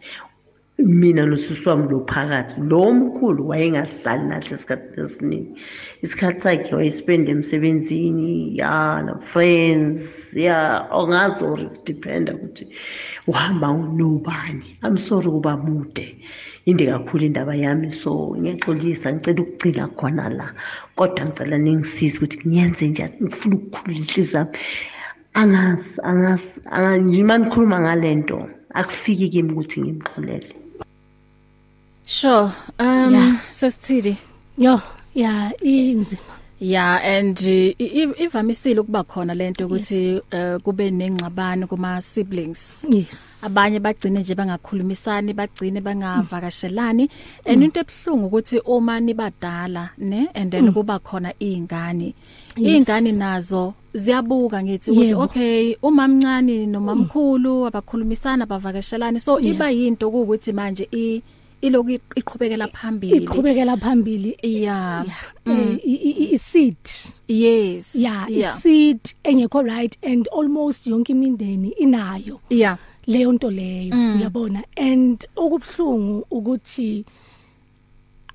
[0.78, 5.50] Mina nosisi wami lo phakathi lo mkhulu wayengahlali nathi esikhathini esiningi.
[6.02, 12.66] Isikhathi sakhe wayespenda emsebenzini ya na-friends ya ongazi or dependa ukuthi
[13.26, 14.76] uhamba nobani.
[14.82, 16.16] I'm sorry kuba mude.
[16.66, 20.52] Inde kakhulu indaba yami so ngiyaxolisa ngicela ukugcina khona la.
[20.96, 24.58] Kodwa ngicela ningisize ukuthi ngiyenze njani ngifuna ukukhulula inhliziyo yami.
[25.34, 30.65] Angazi angazi anga- nje uma nikhuluma ngale nto akufiki kimi ukuthi ngimxolele.
[32.06, 32.52] Sure.
[32.78, 33.36] Um Yeah.
[33.50, 34.16] sesithidi.
[34.58, 34.80] yo
[35.14, 36.22] ya inzima.
[36.60, 42.86] Yeah and uh, ivamisile ukuba khona lento ukuthi uh, kube nengxabano kuma siblings.
[42.90, 43.38] yes.
[43.42, 47.10] Abanye bagcine nje bangakhulumisani bagcine bangavakashelani.
[47.44, 52.14] And into ebhlungu ukuthi uma nibadala ne and then kuba khona izingane
[52.56, 60.88] izingane nazo ziyabuka ngithi ukuthi okay umamncane nomamkhulu abakhulumisana bavakashelani so iba yinto ukuthi manje
[60.92, 61.22] i
[61.62, 63.16] iloku iqhubekela phambili.
[63.24, 65.04] iqhubekela phambili yeah.
[65.46, 66.76] Eh, i- iseed
[67.28, 67.94] yes.
[67.94, 68.28] Yeah.
[68.30, 72.40] iseed engekho right and almost yonke imindeni inayo.
[72.50, 72.76] Yeah.
[73.06, 74.64] Leyo nto leyo uyabona?
[74.76, 77.04] And okubhlungu ukuthi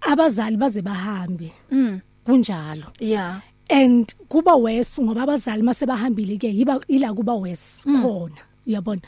[0.01, 1.51] abazali baze bahambe.
[1.71, 2.01] Mm.
[2.25, 2.85] Kunjalo.
[2.99, 3.41] Yeah.
[3.69, 9.01] And kuba worse ngoba abazali mase bahambile ke yiba ila kuba worse khona uyabona?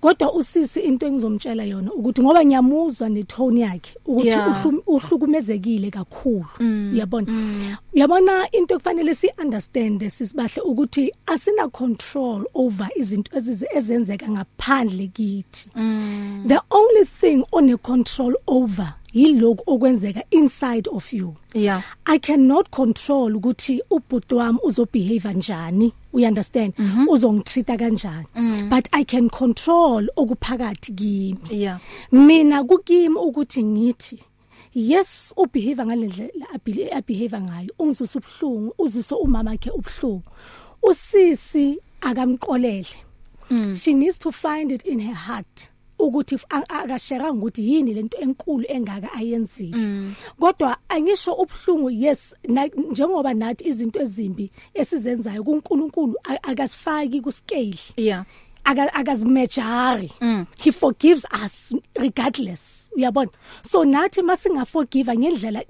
[0.00, 4.64] Kodwa usisi into engizomtshela yona ukuthi ngoba ngiyamuzwa netone yakhe ukuthi Yeah.
[4.64, 6.44] uhlu- uhlukumezekile kakhulu.
[6.94, 7.26] Uyabona?
[7.92, 15.68] Uyabona into ekufanele si understand sisibahle ukuthi asina control over izinto ezize ezenzeka ngaphandle kithi.
[16.46, 21.36] The only thing one control over yilokho okwenzeka inside of you.
[21.52, 21.82] Yeah.
[22.06, 26.74] I cannot control ukuthi ubhuti wami uzobehave njani you understand?
[26.78, 27.12] Mm -hmm.
[27.12, 28.26] uzongitreata kanjani?
[28.34, 28.68] Mm.
[28.68, 31.38] but I can control okuphakathi kimi.
[31.50, 31.80] Yeah.
[32.12, 34.18] Mina kukimi ukuthi ngithi
[34.74, 36.46] yes ubehave ngalendlela
[36.94, 37.70] abehave ngayo.
[37.78, 40.22] Ungizwisa ubhlungu uzwisa umama wakhe ubhlungu
[40.82, 42.96] usisi akamqolele.
[43.50, 43.74] Mm.
[43.74, 49.12] she needs to find it in her heart ukuthi akashera ukuthi yini lento enkulu engaka
[49.12, 50.14] ayenzile.
[50.38, 52.34] Kodwa angisho ubhlungu yes
[52.90, 58.24] njengoba nathi izinto ezimbi esizenzayo kuNkulunkulu akasifaki ku scale yeah.
[58.64, 60.12] Aka akazimejari
[60.58, 62.79] he forgives us regardless.
[62.96, 63.30] Uyabona
[63.62, 65.62] so nathi masingaforgive ngendlela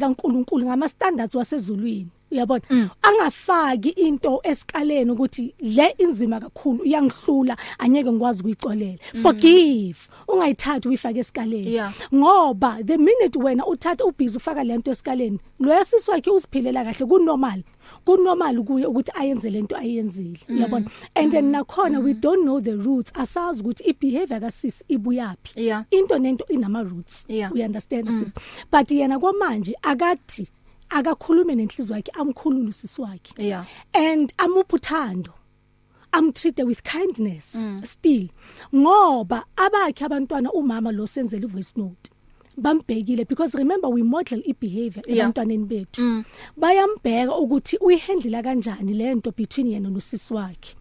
[0.00, 8.40] kaNkuluNkulu ngama standards wasezulwini uyabona angafaki into esikaleni ukuthi le inzima kakhulu iyangihlula anyeke ngikwazi
[8.40, 9.98] ukuyicolela forgive.
[10.28, 11.74] Ungayithathi uyifake esikaleni.
[11.74, 11.92] Yeah.
[12.14, 17.62] ngoba the minute wena uthatha ubhizi ufaka lento esikaleni lo yasisi wakhe usiphilela kahle kunormal.
[18.06, 20.90] Kunormal kuye ukuthi ayenze lento ayenzile uyabona?
[21.14, 23.12] And then nakhona we don't know the roots.
[23.14, 25.84] Asazi ukuthi ibehavior kasisi ibuyapi Yeah.
[25.90, 27.24] into nento inama roots.
[27.28, 27.52] Yeah.
[27.52, 28.32] we understand sis.
[28.70, 30.48] But yena kwamanje akathi
[30.88, 33.34] akakhulume nenhliziyo yakhe amkhulule usisi wakhe.
[33.38, 33.66] Yeah.
[33.92, 35.32] And amupha uthando.
[36.12, 37.84] Amtreat with kindness mm.
[37.84, 38.28] still.
[38.74, 42.10] Ngoba abakhe abantwana umama lo senzele voice note.
[42.56, 45.18] Bambhekile because remember we model ibehavior Yeah.
[45.18, 46.24] ebantwaneni bethu mm.
[46.56, 50.74] bayambheka ukuthi uyihandle kanjani lento between yena nosisi wakhe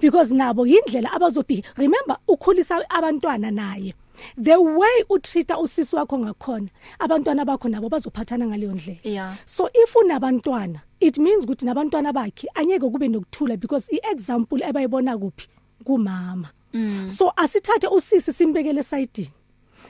[0.00, 3.94] because nabo indlela abazobi remember ukhulisa abantwana naye
[4.42, 6.68] the way utreata usisi wakho ngakhona
[6.98, 9.36] abantwana bakho nabo bazophathana ngaleyo ndlela Yeah.
[9.46, 15.48] so if unabantwana it means ukuthi nabantwana bakhe anyeke kube nokuthula because iexample ebayibona kuphi
[15.84, 17.08] kumama mm.
[17.08, 19.30] so asithathe usisi simbekele side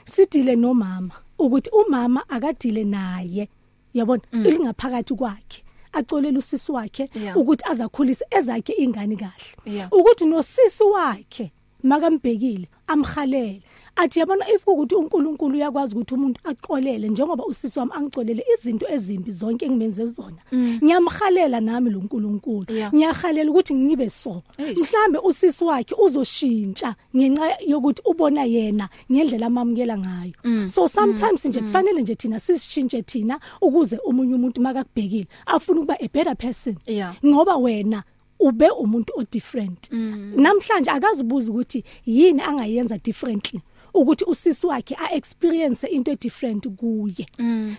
[0.05, 3.49] sidile nomama ukuthi umama akadile naye.
[3.93, 4.21] Yabona?
[4.31, 4.45] Mm.
[4.45, 5.63] ilingaphakathi kwakhe.
[5.93, 9.87] Acolela usisi wakhe ukuthi azakhulise ezakhe ingane kahle.
[9.91, 11.51] Ukuthi nosisi wakhe
[11.83, 13.63] makambhekile amhalele.
[14.01, 19.31] Athi yabona if ukuthi uNkulunkulu uyakwazi ukuthi umuntu aqolele njengoba usisi wami angicolele izinto ezimbi
[19.31, 22.65] zonke engimenze zona ngiyamhalela nami lo nkulunkulu.
[22.69, 22.93] Yeah.
[22.93, 24.43] ngiyahalela ukuthi ngibe so.
[24.57, 24.77] Eish.
[24.77, 30.33] mhlambe usisi wakhe uzoshintsha ngenxa yokuthi ubona yena ngendlela amamukela ngayo.
[30.43, 30.69] Mm.
[30.69, 36.07] so sometimes nje kufanele nje thina sishintshe thina ukuze umunye umuntu makakubhekile afuna ukuba a
[36.07, 36.75] better person.
[36.87, 37.15] Yeah.
[37.25, 38.03] ngoba wena
[38.39, 39.91] ube umuntu o different.
[39.91, 43.61] Namhlanje akazibuza ukuthi yini angayenza differently.
[43.93, 47.27] Ukuthi usisi wakhe a experience into e different kuye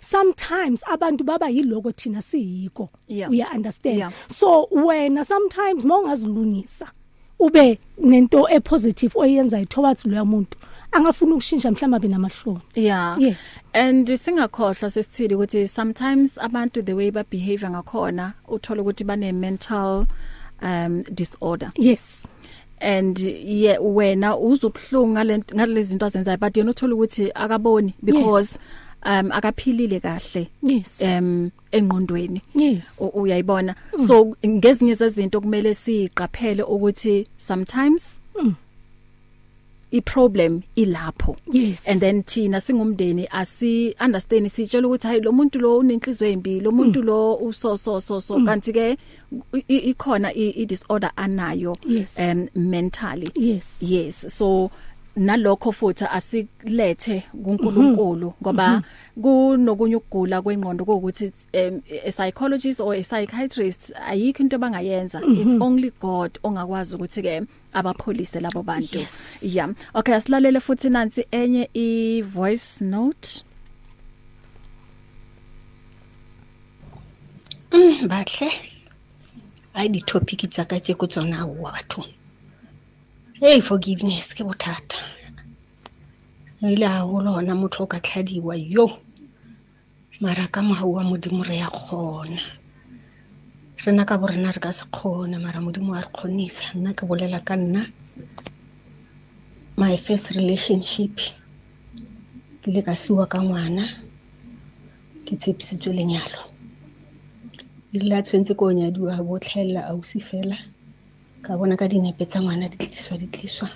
[0.01, 2.89] sometimes abantu baba yiloko thina siyiko.
[3.09, 3.31] Yeah.
[3.31, 3.99] uya understand?
[3.99, 4.13] Yeah.
[4.29, 6.91] so wena sometimes mawungazilungisa
[7.39, 10.59] ube nento e positive oyenzayo towards loya muntu
[10.93, 12.61] angafuna ukushintsha mhlawumbe namahloni.
[12.75, 13.17] Yeah.
[13.19, 13.59] Yes.
[13.73, 20.07] and singakhohlwa sesithili ukuthi sometimes abantu the way ba behave ngakhona uthola ukuthi bane mental
[20.63, 21.73] um disorder.
[21.77, 22.27] Yes.
[22.83, 28.59] And ye wena uzubhlungu ngale ngalezi zinto azenzayo but yena uthola ukuthi akaboni because
[29.05, 31.01] um akaphilile kahle yes.
[31.01, 32.43] um engqondweni.
[32.55, 33.01] Yes.
[33.15, 33.75] Uyayibona.
[34.07, 38.11] So ngezinye zezinto kumele siqaphele ukuthi sometimes
[39.93, 41.37] iproblem ilapho.
[41.53, 41.87] Yes.
[41.89, 46.71] And then thina singumndeni asi understand sitshela ukuthi hayi lo muntu lo unenhliziyo embi lo
[46.73, 48.97] muntu lo uso so so so kanti ke
[49.55, 52.19] i- i- ikhona i i disorder anayo Yes.
[52.19, 53.29] um mentally.
[53.35, 53.79] Yes.
[53.83, 54.27] Yes.
[54.37, 54.71] So
[55.17, 58.83] nalokho futhi asilethe kuNkulunkulu ngoba
[59.23, 66.39] kunokunye ukugula kwengqondo ukuthi a psychologist or a psychiatrist ayikho into bangayenza it's only God
[66.43, 67.43] ongakwazi ukuthi ke
[67.73, 69.05] abapholise labo bantu.
[69.43, 69.71] Yeah.
[69.95, 73.45] Okay asilalele futhi nansi enye i voice note.
[78.09, 78.53] Batle
[79.75, 82.22] ai di-topic tsa ka tse ko tsona aowa bathong
[83.43, 84.99] hey forgiveness ke bothata.
[86.63, 88.87] Ile haholo gona motho o ka tlhadiwa yo.
[90.21, 92.39] Mara ka mogau wa modimo re ya kgona.
[93.85, 96.71] Rena ka borena re ka se kgone mara modimo wa re kgonisa.
[96.75, 97.83] Nna ke bolela ka nna
[99.77, 101.19] my first relationship
[102.63, 103.83] ke ile ka siwa ka ngwana
[105.27, 106.47] ke tshepisitswe lenyalo.
[107.93, 110.55] Ile a tshwentse ko nyadiwa bo tlhaela ausi fela.
[111.43, 113.69] Ka bona ka dinepe tsa ngwana di tliswa di tliswa.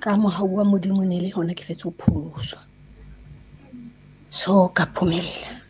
[0.00, 2.60] Ka mogau wa modimo ne le gona ke fetse go pholoswa.
[4.30, 5.60] So ka phomelela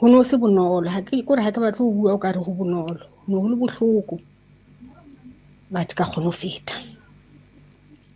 [0.00, 0.90] go ne o se bonolo.
[1.26, 3.06] Kore ga ke batle go bua o ka re go bonolo.
[3.28, 4.18] Ne go le botlhoko
[5.70, 6.74] but ka kgone go feta.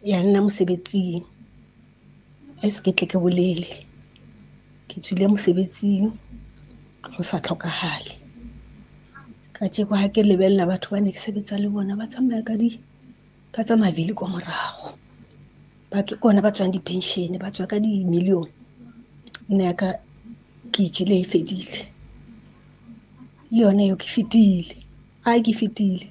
[0.03, 1.22] Ya nna mosebetsing.
[2.62, 3.70] E se ke tle ke bolele.
[4.88, 6.11] Ke tswile mosebetsing.
[7.14, 8.25] Go sa tlhokagale
[9.57, 12.54] ka tseko ga ke lebelela batho ba ne ke sebetsa le bona ba tsamaya ka
[12.61, 12.76] di
[13.54, 14.92] ka tsa mavili kwa morago.
[16.20, 18.44] Kona ba tswang di-pensione ba tswa ka di-million.
[19.48, 19.96] Nna yaka
[20.72, 21.88] ke itsile e fedile.
[23.48, 24.76] Le yone eo ke fetile
[25.24, 26.04] a ke fetile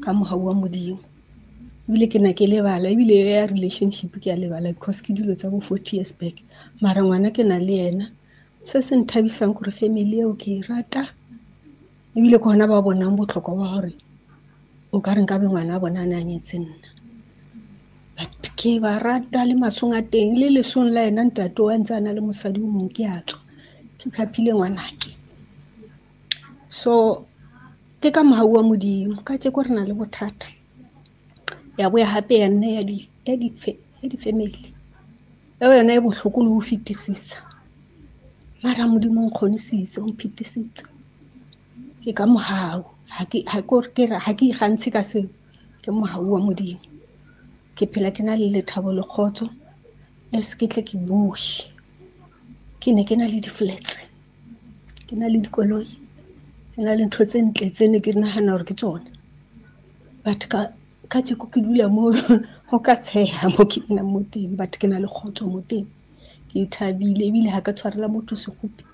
[0.00, 0.96] ka mogau wa modimo.
[1.84, 5.36] Ebile ke na ke lebala ebile yo ya relationship ke a lebala because ke dilo
[5.36, 6.40] tsa bo forty years back.
[6.80, 8.06] Mara ngwana ke na le ena
[8.64, 11.17] se se nthabisang gore family eo ke e rata
[12.16, 13.92] ebile ke gona ba bonang botlhokwa ba gore
[14.92, 16.88] o ka re nkabe ngwana a bona a ne a nyetse nna.
[18.16, 21.92] But ke ba rata le matshong a teng le lesong la ena ntate wa ntse
[21.94, 23.40] a na le mosadi o mongwe ke a tswa.
[23.98, 25.12] Ke kgapile ngwanake.
[26.68, 27.24] So
[28.00, 29.20] ke ka mogau wa modimo.
[29.22, 30.48] Ka tse ko re na le bothata.
[31.78, 33.54] Ya boya gape ya nne ya di- ya di-
[34.02, 34.74] ya di-family
[35.60, 37.36] eo yona e botlhoko le go fetisisa.
[38.62, 40.82] Mara modimo o nkgonisitse o mphetisitse
[42.08, 42.80] ke ka mogau
[43.12, 45.28] ha ke ikgantshe ka seo.
[45.84, 46.80] Ke mogau wa modimo.
[47.76, 49.50] Ke phela ke na le lethabo le kgotso
[50.32, 51.36] e se ke tle ke bue.
[52.80, 54.08] Ke ne ke na le di-flats
[55.08, 55.84] ke na le dikoloi
[56.72, 59.04] ke na le ntho tse ntle tse ne ke nagana gore ke tsone
[60.24, 62.12] but ka tseko ke dula mo
[62.70, 64.56] go ka tshega mo ke nnang mo teng.
[64.56, 65.84] But ke na le kgotso mo teng.
[66.48, 68.84] Ke thabile ebile ga ka tshwarela motho segopi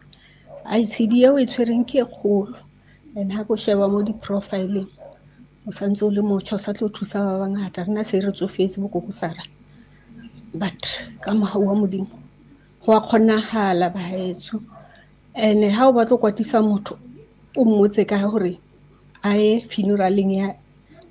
[0.67, 2.64] icd eo e tshwereng ke e kgolo.
[3.17, 4.91] And ga ko sheba mo di-profileng
[5.67, 7.87] o santse o le motšha o sa tlo thusa ba bangata.
[7.87, 9.45] Rena se re tsofetse bokoko sara.
[10.55, 10.83] But
[11.23, 12.11] ka mogau wa modimo
[12.85, 14.63] go a kgonagala baetso
[15.35, 16.99] and ha o batla go kwatisa motho
[17.57, 18.59] o mmotse ka gore
[19.23, 20.55] a ye funeraleng ya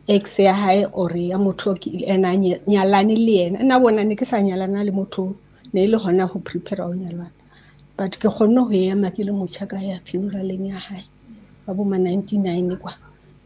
[0.07, 2.35] ex ya hae or ya motho o ene a
[2.67, 5.35] nyalane le ena nna bona ne ke sa nyalana le motho o,
[5.73, 7.31] ne e le gona go prepare go nyalana.
[7.95, 11.03] But ke kgonne go ema ke le motšha ka ya funeraleng ya hae.
[11.67, 12.93] Ninety nine kwa.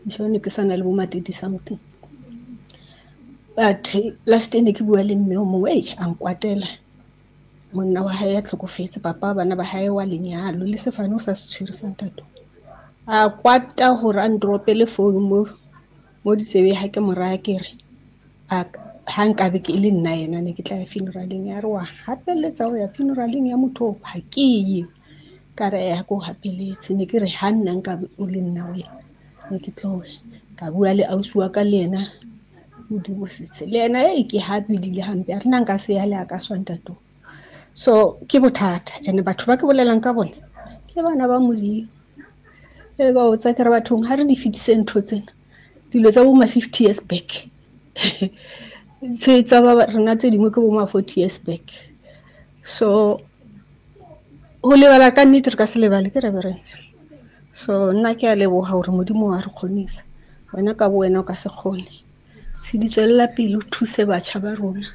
[0.05, 1.79] Mšone ke sa na le boma thirty something.
[3.55, 3.95] But
[4.25, 6.67] last ne ke bua le mme o mongwe ei a nkwatela
[7.73, 11.33] monna wa hae ya tlhokofetse papa bana ba hae wa lenyalo le sefane o sa
[11.35, 12.23] se tshwere sa ntato
[13.07, 15.49] a kwata gore a ndropele phone mo
[16.23, 17.71] mo disebe ha ke moraya ke re.
[19.07, 21.83] Ha nkabe ke le nna yena ne ke tla ya funeraleng ya re wa.
[22.05, 24.85] Gapeletsa go ya funeraleng ya motho ga ke ye
[25.59, 28.97] ka re ya ko gapeletse ne ke re ha nna nkabe o le nna wena
[29.49, 30.13] ne ke tloge
[30.57, 32.01] ka bua le ausi wa ka le ena
[32.89, 35.29] modimositse le ena e ke habedile hampe.
[35.33, 36.95] A rena nka se ya le a ka swantato
[37.73, 38.93] so ke bothata.
[39.07, 40.33] And batho ba ke bolelang ka bone
[40.89, 41.87] ke bana ba modimo.
[42.97, 45.31] E ka o tsa kere bathong ga re di fetise ntho tsena
[45.91, 47.49] dilo tsa bo ma fifty years back.
[48.97, 51.65] Tse tsa rena tse dingwe ke bo ma forty years back.
[52.63, 53.21] So
[54.67, 56.75] go lebala ka nnete re ka se lebale ke reverence
[57.55, 60.03] so nna ke a leboga gore modimo wa re kgonisa
[60.53, 61.87] wena ka bo wena o ka se kgone
[62.59, 64.91] se di tswelela pele o thuse batšha ba rona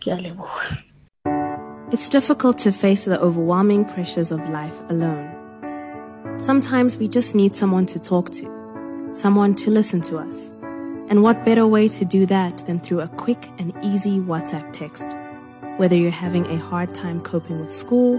[0.00, 0.76] ke a leboga
[1.92, 5.30] It's difficult to face the overwhelming pressures of life alone.
[6.38, 8.44] Sometimes we just need someone to talk to,
[9.14, 10.50] someone to listen to us.
[11.08, 15.08] And what better way to do that than through a quick and easy WhatsApp text?
[15.76, 18.18] Whether you're having a hard time coping with school,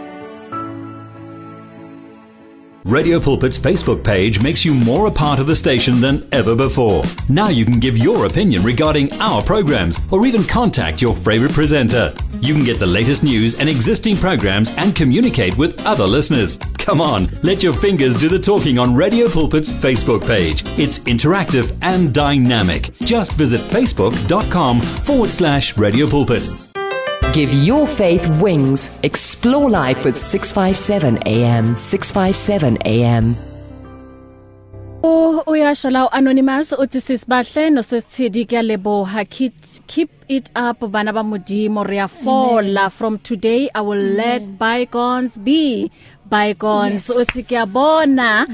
[2.85, 7.03] Radio Pulpit's Facebook page makes you more a part of the station than ever before.
[7.29, 12.13] Now you can give your opinion regarding our programs or even contact your favorite presenter.
[12.39, 16.57] You can get the latest news and existing programs and communicate with other listeners.
[16.79, 20.63] Come on, let your fingers do the talking on Radio Pulpit's Facebook page.
[20.79, 22.97] It's interactive and dynamic.
[23.01, 26.70] Just visit facebook.com forward slash Radio Pulpit.
[27.33, 28.99] Give your faith wings.
[29.03, 31.77] Explore life with 657 AM.
[31.77, 33.35] 657 AM.
[35.03, 39.53] O uyasho la anonymous uthi sisibahle no sesithidi kuyaleboha keep
[39.87, 45.89] keep it up bana ba modimo re fola from today i will let bygones be
[46.31, 48.47] bygones uthi kuyabona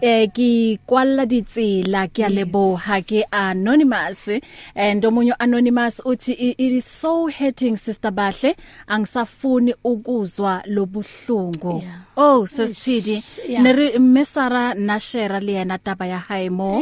[0.00, 4.28] eh ki kwalla ditsela kuyaleboha ke anonymous.
[4.74, 8.56] And omunye anonymous uthi it is so hurting sister bahle.
[8.88, 11.98] Angisafuni ukuzwa lobuhlungu Yeah.
[12.16, 13.62] oh sesithidi Yeah.
[13.62, 16.78] nere mesara na share le yena taba ya hae mo.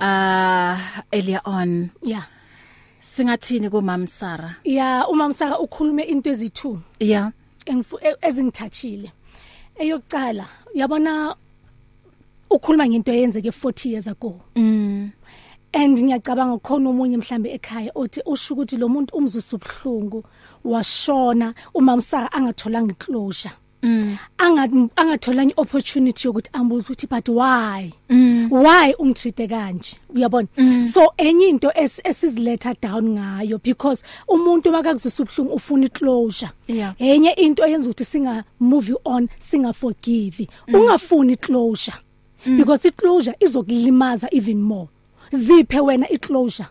[0.00, 0.76] Uh
[1.12, 1.90] earlier on.
[2.02, 2.24] Yeah.
[3.00, 4.56] Singathini ku mam Sara?
[4.64, 7.30] Ya uma msaka ukhulume into ezithu yeah.
[7.66, 9.12] Engifu- e- ezingithathile.
[9.78, 11.36] Eyokucala yabona
[12.50, 14.40] ukhuluma ngento eyenzeke 40 years ago.
[14.56, 15.12] Mm.
[15.74, 20.24] And ngiyacabanga khona umunye mhlambe ekhaya othi usho ukuthi lo muntu umzusu ubhlungu
[20.64, 23.52] washona uma msaka angatholanga closure
[23.82, 24.16] mm.
[24.38, 27.92] Anga angatholanga opportunity yokuthi ambuze ukuthi but why?
[28.08, 28.48] Mm.
[28.50, 29.96] Why ungitreat kanje?
[30.14, 30.48] Uyabona?
[30.92, 36.50] So enye into es- esiziletha down ngayo because umuntu makakuzusa ubhlungu ufuna iclosure.
[36.68, 36.94] Yeah.
[36.98, 41.96] enye into eyenza ukuthi singa move on singa forgive ungafuni closure
[42.56, 44.88] because iclosure izokulimaza even more.
[45.32, 46.68] Ziphe wena iclosure.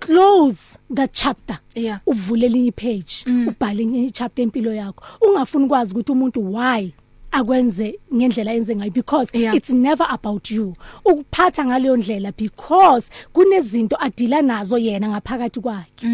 [0.00, 1.58] Close the chapter.
[1.74, 2.00] Yeah.
[2.06, 5.04] uvule elinye page ubhale enye chapter empilo yakho.
[5.20, 6.92] Ungafuni kwazi ukuthi umuntu why
[7.30, 9.54] akwenze ngendlela yenze ngayo because Yeah.
[9.56, 10.76] it's never about you.
[11.04, 16.06] Ukuphatha ngaleyo ndlela because kunezinto adila nazo yena ngaphakathi kwakhe.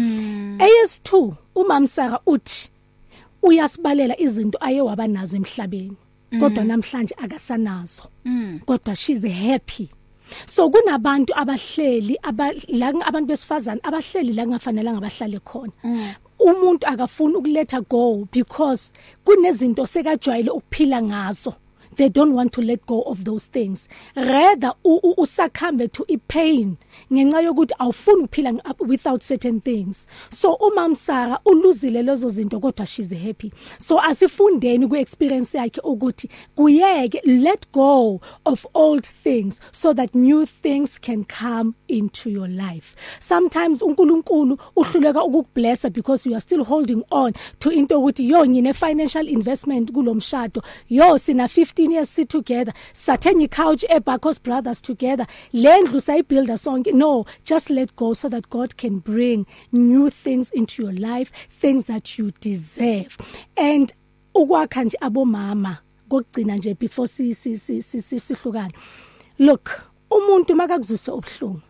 [0.57, 2.69] AS2 umamsaka uthi
[3.43, 5.97] uyasibalela izinto aye waba nazo emhlabeni
[6.39, 8.03] kodwa namhlanje akasanazo.
[8.65, 9.89] Kodwa she's happy.
[10.45, 15.71] So kunabantu abahleli abala abantu besifazana abahleli la kungafanelanga abahlale khona.
[16.39, 18.91] Umuntu akafuni ukuletha go because
[19.25, 21.55] kunezinto sekajwayele ukuphila ngazo.
[21.95, 23.87] They don't want to let go of those things.
[24.15, 26.77] Rather u- u- usakhambe to i pain
[27.13, 30.07] ngenxa yokuthi awufuni ukuphila nge- without certain things.
[30.29, 33.51] So uma msara uluzile lezo zinto kodwa she's happy.
[33.79, 40.45] So asifundeni ku experience yakhe ukuthi kuyeke let go of old things so that new
[40.45, 42.95] things can come into your life.
[43.19, 48.73] Sometimes uNkulunkulu uhluleka ukukublessa because you are still holding on to into ukuthi yo ngine
[48.73, 52.73] financial investment kulomshado yo sina 15 years sit together.
[52.93, 55.27] Sathenga icouch eBarcos Brothers together.
[55.53, 60.49] Lendlu sayibuilda sonke think no just let go so that God can bring new things
[60.51, 63.17] into your life things that you deserve.
[63.57, 63.93] And
[64.35, 65.77] ukwakha nje abomama
[66.09, 68.71] kokugcina nje before si sihlukana
[69.39, 71.61] look umuntu makakuzwise ubhlungu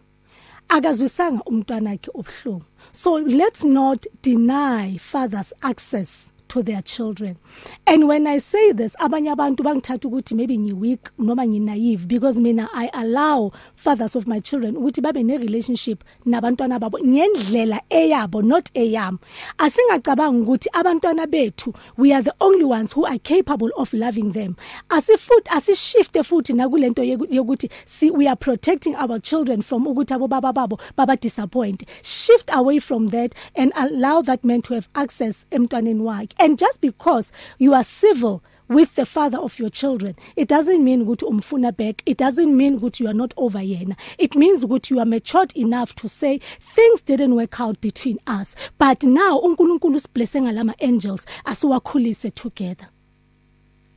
[0.69, 6.31] akazwisanga umntwana wakhe ubhlungu so let's not deny fathers access.
[6.55, 7.37] To their children.
[7.85, 12.07] And when i say this abanye abantu bangithatha ukuthi maybe ngi weak noma ngi naive
[12.07, 17.81] because mina i allow fathers of my children ukuthi babe ne relationship nabantwana babo ngendlela
[17.89, 19.19] eyabo not eyami.
[19.57, 24.55] Asingacabanga ukuthi abantwana bethu we are the only ones who are capable of loving them.
[24.89, 30.53] Asifuthi asishifte futhi nakulento yokuthi see we are protecting our children from ukuthi abo baba
[30.53, 35.99] babo baba disappoint shift away from that and allow that man to have access emntwaneni
[35.99, 36.44] wakhe.
[36.45, 41.05] And just because you are civil with the father of your children it doesn't mean
[41.05, 42.03] ukuthi umfuna back.
[42.05, 43.95] It doesn't mean ukuthi you are not over yena.
[44.17, 46.39] It means ukuthi you are matured enough to say
[46.75, 48.55] things didn't work out between us.
[48.77, 52.87] But now uNkulunkulu siblesse ngalama angels asiwakhulise together.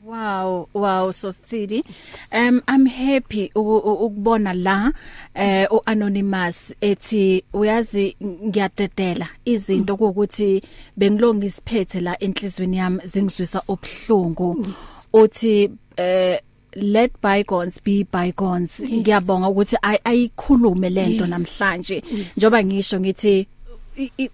[0.08, 1.84] Wow, wow, so Sidi.
[2.32, 4.92] Um I'm happy ukubona la
[5.34, 10.62] eh u anonymous ethi uyazi ngiyadedela izinto ukuthi
[10.96, 14.66] bengilonga isiphethe la enhlizweni yami zingizwisa obhlungu.
[15.12, 16.40] Uthi eh
[16.74, 18.80] let bygones be bygones.
[18.80, 22.02] Ngiyabonga ukuthi ayikhulume lento namhlanje.
[22.36, 23.46] Njoba ngisho ngithi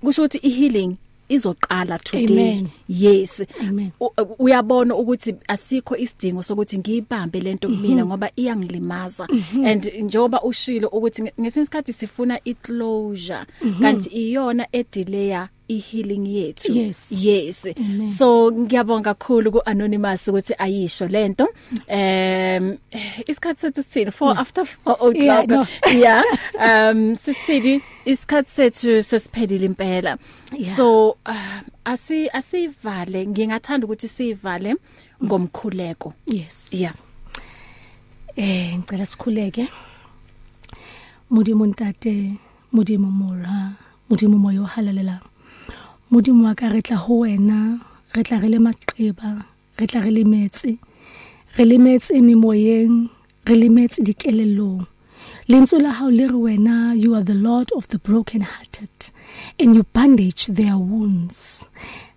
[0.00, 0.96] kusho ukuthi i healing
[1.28, 2.24] izoqala today.
[2.58, 2.68] Amen.
[2.88, 3.42] yes.
[3.60, 3.90] Amen.
[4.00, 9.28] U- uyabona ukuthi asikho isidingo sokuthi ngiyibambe lento kumina ngoba iyangilimaza.
[9.64, 13.38] And njoba ushilo ukuthi nge- ngesinye isikhathi sifuna iclosure
[13.82, 16.72] kanti iyona edelayer ihealing yethu.
[16.72, 17.12] Yes.
[17.12, 17.66] yes.
[18.18, 21.48] So ngiyabonga kakhulu ku anonymous ukuthi ayisho lento
[21.88, 22.78] um
[23.26, 24.10] isikhathi sethu sithini?
[24.10, 25.66] 4 after 4 Yeah, o'clock no.
[26.04, 26.22] yeah.
[26.58, 30.18] Um sisithi isikhathi sethu sesiphelile impela.
[30.52, 30.76] Yeah.
[30.76, 34.76] so uh, asi asivale ngingathanda ukuthi sivale
[35.24, 36.12] ngomkhuleko.
[36.26, 36.68] Yes.
[36.72, 36.94] Yeah.
[38.36, 39.68] Eh ngicela sikhuleke.
[41.30, 42.34] Modimo ntate
[42.72, 43.72] modimo mora
[44.10, 45.20] modimo moyo halalela
[46.10, 47.80] modimo wa ka re tla ho wena
[48.14, 49.30] re tla re le maqeba
[49.78, 50.78] re tla re le metsi
[51.56, 53.08] re le metsi memoyeng
[53.46, 54.86] re le metsi dikelellong.
[55.48, 58.92] Lentswe la hao le re wena you are the lord of the broken hearted
[59.58, 61.68] and you bandage their wounds.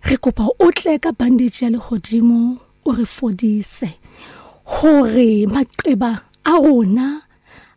[0.04, 3.96] Re kopa o tle ka bandage ya lehodimo o re fodise
[4.64, 7.22] hore maqeba a rona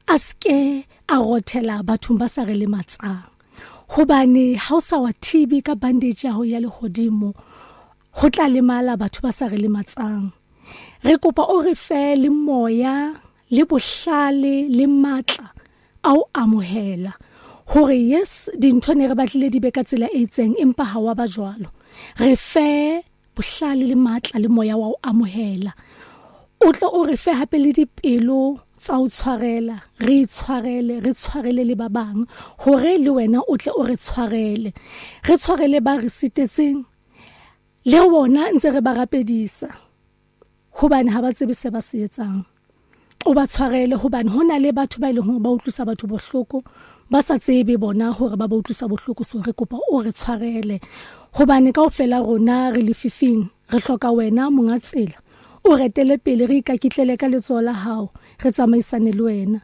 [0.07, 3.30] a ske a rothela bathong ba sa re le matsang.
[3.93, 7.29] Hobane ha o sa wa thibi ka bandage ya ho ya lehodimo
[8.17, 10.31] ho tla lemala batho ba sa re le matsang
[11.07, 12.95] re kopa o re fe le moya
[13.55, 15.47] le bohlale le matla
[16.03, 17.13] ao amohela.
[17.71, 21.13] Hore yes dintho ne re batlile di be ka tsela e itseng empa ha wa
[21.13, 21.69] ba jwalo.
[22.19, 23.03] Re fe
[23.35, 25.71] bohlale le matla le moya wa ho amohela.
[26.65, 31.63] O tlo o re fe hape le dipelo tsa o tshwarela re itshwarele re tshwarele
[31.69, 32.25] le ba bang
[32.65, 34.73] hore le wena o tle o re tshwarele.
[35.27, 36.81] Re tshwarele ba re sitetseng
[37.85, 39.69] le bona ntse re ba rapedisa.
[40.81, 42.41] Hobane ha ba tsebe se ba se etsang.
[43.25, 46.65] O ba tshwarele hobane hona le batho ba ileng hore ba utlwisa batho bohloko
[47.11, 50.81] ba sa tsebe bona hore ba ba utlwisa bohloko so re kopa o re tshwarele.
[51.37, 55.21] Hobane kaofela rona re lefifing re hloka wena monga tsela.
[55.63, 58.09] O retele pele re ikakitlele ka letsoho la hao.
[58.43, 59.61] Re tsamaisane le wena.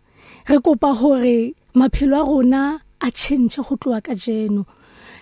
[0.48, 4.66] Re kopa hore maphelo a rona a change go tloa ka jeno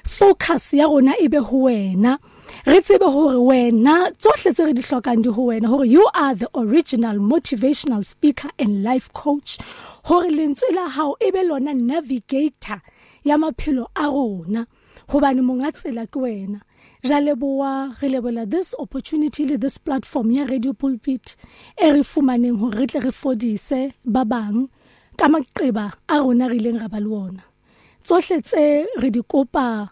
[0.03, 2.19] focus ya rona e be ho wena.
[2.65, 6.35] Re tsebe hore wena tsohle tse re di hlokang di ho wena hore you are
[6.35, 9.57] the original motivational speaker and life coach.
[10.05, 12.81] Hore lentswe la hao e be lona navigator
[13.25, 14.67] ya maphelo a rona.
[15.09, 16.61] Hobane monga tsela ke wena.
[17.03, 21.35] Ra leboa re lebola this opportunity le this platform ya radio pulpit
[21.77, 24.69] e re fumaneng hore re tle re fodise ba bang
[25.17, 27.43] ka maqeba a rona re ileng ra ba le ona.
[28.05, 29.89] Tsohle tse re di kopa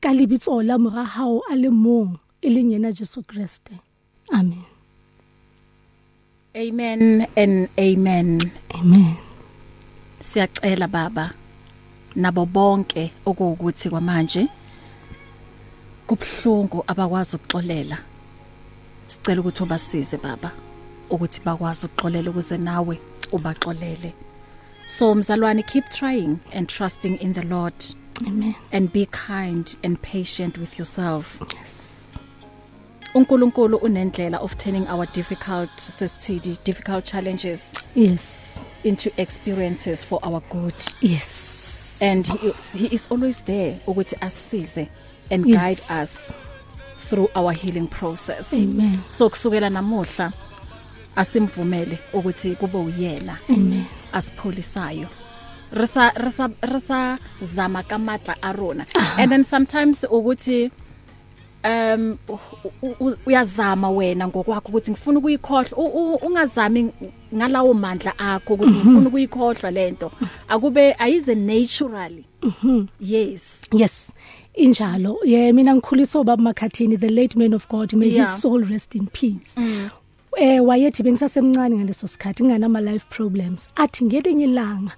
[0.00, 3.92] ka lebitso la mora hao a le mong e leng yena Jesu Kriste
[4.32, 4.64] amen.
[6.56, 8.40] Amen and amen.
[8.74, 9.16] Amen.
[10.20, 11.41] Siyacela baba.
[12.14, 14.48] Nabo bonke okuwukuthi kwamanje
[16.06, 17.98] kubhlungu abakwazi ukuxolela.
[19.08, 20.50] Sicela ukuthi ubasize baba
[21.10, 22.98] ukuthi bakwazi ukuxolela ukuze nawe
[23.32, 24.12] ubaxolele.
[24.86, 27.74] So mzalwane keep trying and trusting in the lord.
[28.26, 28.54] Amen.
[28.72, 31.40] And be kind and patient with yourself.
[33.14, 38.58] uNkulunkulu unendlela of turning our difficult sesithidi difficult challenges yes.
[38.84, 40.74] into experiences for our good.
[41.00, 41.51] Yes.
[42.02, 44.88] And he, is- he is always there ukuthi asisize
[45.30, 45.60] and Yes.
[45.60, 46.34] guide us
[47.08, 48.98] through our healing process Amen.
[49.10, 50.32] so kusukela namuhla
[51.16, 53.84] asimvumele ukuthi kube uyena Amen.
[54.12, 55.08] asipholisayo
[55.72, 58.86] resa resa resa zama kamatla arona
[59.18, 60.70] and then sometimes ukuthi
[61.64, 62.18] um
[62.82, 65.78] u- u- uyazama wena ngokwakho ukuthi ngifuna ukuyikhohlwa.
[65.78, 66.90] U- u- ungazami
[67.34, 70.12] ngalawo mandla akho ukuthi ngifuna ukuyikhohlwa lento
[70.48, 72.24] akube ayize naturally.
[73.00, 73.60] Yes.
[73.72, 74.12] Yes.
[74.54, 75.18] Injalo.
[75.24, 78.26] Yeah mina ngikhuliswa ubaba Makhathini the late man of God may Yeah.
[78.26, 79.56] his soul rest in peace.
[80.36, 83.68] Eh wayethi bengisasemncane ngaleso sikhathi ngana ama life problems.
[83.76, 84.92] Athi ngelinye ilanga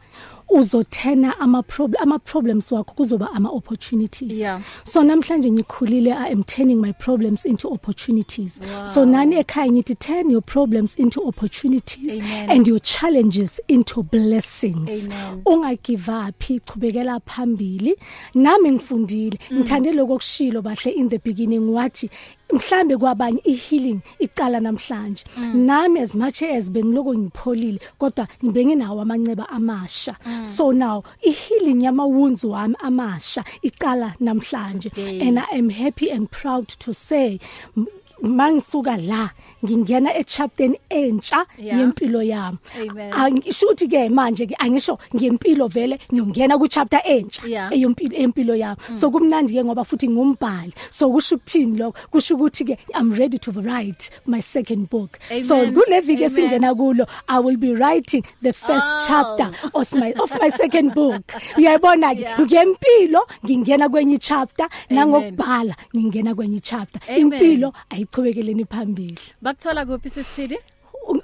[0.48, 4.38] uzothena ama problem ama problems wakho kuzoba ama opportunities.
[4.38, 4.60] Yeah.
[4.84, 8.60] so namhlanje ngikhulile i am turning my problems into opportunities.
[8.60, 8.84] Wow.
[8.84, 12.50] so nani ekhaya ngithi turn your problems into opportunities Amen.
[12.50, 15.08] and your challenges into blessings.
[15.08, 15.42] Amen.
[15.46, 17.94] ungagive up chubekela phambili.
[18.34, 19.38] Nami ngifundile.
[19.52, 22.10] Ngithande lokushilo bahle in the beginning wathi
[22.52, 25.24] mhlambe kwabanye ihealing iqala namhlanje.
[25.54, 30.16] Nami as much as bengiloko ngipholile kodwa ngibenginawo amanceba amasha.
[30.42, 35.20] So now ihealing yama wounds wami amasha iqala namhlanje Today.
[35.20, 37.38] and I am happy and proud to say
[37.76, 37.86] m-
[38.22, 39.30] mangisuka la
[39.64, 41.78] ngingena echapteni entsha Yeah.
[41.80, 43.12] yempilo yami Amen.
[43.12, 47.72] angisho ukuthi ke manje ke angisho ngempilo vele ngiyongena ku chapter entsha Yeah.
[47.72, 52.64] eyompilo empilo yami so kumnandi ke ngoba futhi ngumbhali so kusho ukuthini lokho kusho ukuthi
[52.64, 55.74] ke I'm ready to write my second book so Amen.
[55.74, 56.30] kule viki Amen.
[56.30, 59.04] esingena kulo I will be writing the first Oh.
[59.08, 61.22] chapter of my of my second book
[61.58, 62.38] uyayibona ke Yeah.
[62.40, 64.98] ngempilo ngingena kwenye chapter Amen.
[64.98, 67.20] nangokubhala ngingena kwenye chapter Amen.
[67.32, 67.72] impilo
[68.04, 69.18] ayiqhubekele phambili.
[69.42, 70.58] Bakuthola kuphi sisithidi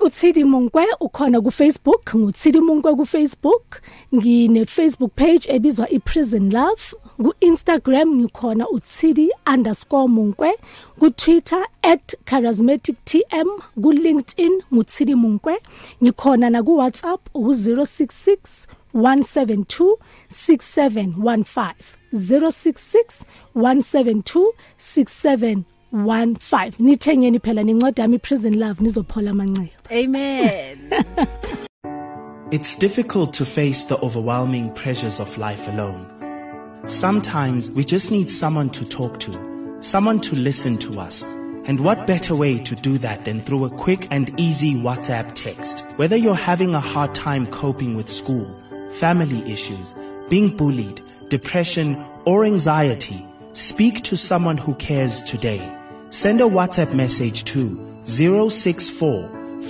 [0.00, 3.80] uThidi Munkwe ukhona ku Facebook nguThidi Munkwe ku Facebook
[4.14, 6.94] ngine Facebook page ebizwa iPrison Love.
[7.16, 10.52] Ku Instagram ngikhona uThidi_Munkwe
[10.98, 11.64] ku Twitter
[12.26, 13.48] @charismatictm
[13.82, 15.56] ku LinkedIn nguThidi Munkwe.
[16.02, 19.96] Ngikhona na ku WhatsApp u066 172
[20.28, 21.74] 6715
[22.12, 23.24] 066
[23.54, 30.78] 172 6715 nithengeni phela nencwadi yami Prison Love nizophola amanxeba amen
[32.52, 36.04] It's difficult to face the overwhelming pressures of life alone.
[36.88, 41.22] Sometimes we just need someone to talk to, someone to listen to us.
[41.66, 45.78] And what better way to do that than through a quick and easy WhatsApp text?
[45.94, 48.52] Whether you're having a hard time coping with school,
[48.90, 49.94] family issues,
[50.28, 55.62] being bullied, depression, or anxiety, speak to someone who cares today.
[56.10, 59.28] Send a WhatsApp message to 064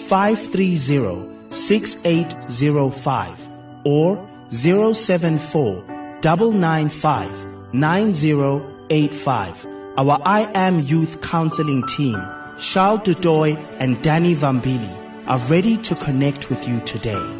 [0.09, 3.49] 530 6805
[3.85, 5.85] or 074
[6.23, 9.67] 995 9085.
[9.99, 12.19] Our I Am Youth Counseling team,
[12.59, 17.40] Charles Dudoy and Danny Vambili, are ready to connect with you today.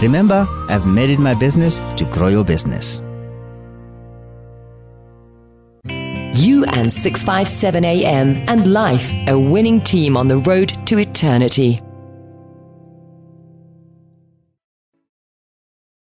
[0.00, 3.02] Remember, I've made it my business to grow your business.
[6.34, 11.82] You and 657 AM and life, a winning team on the road to eternity.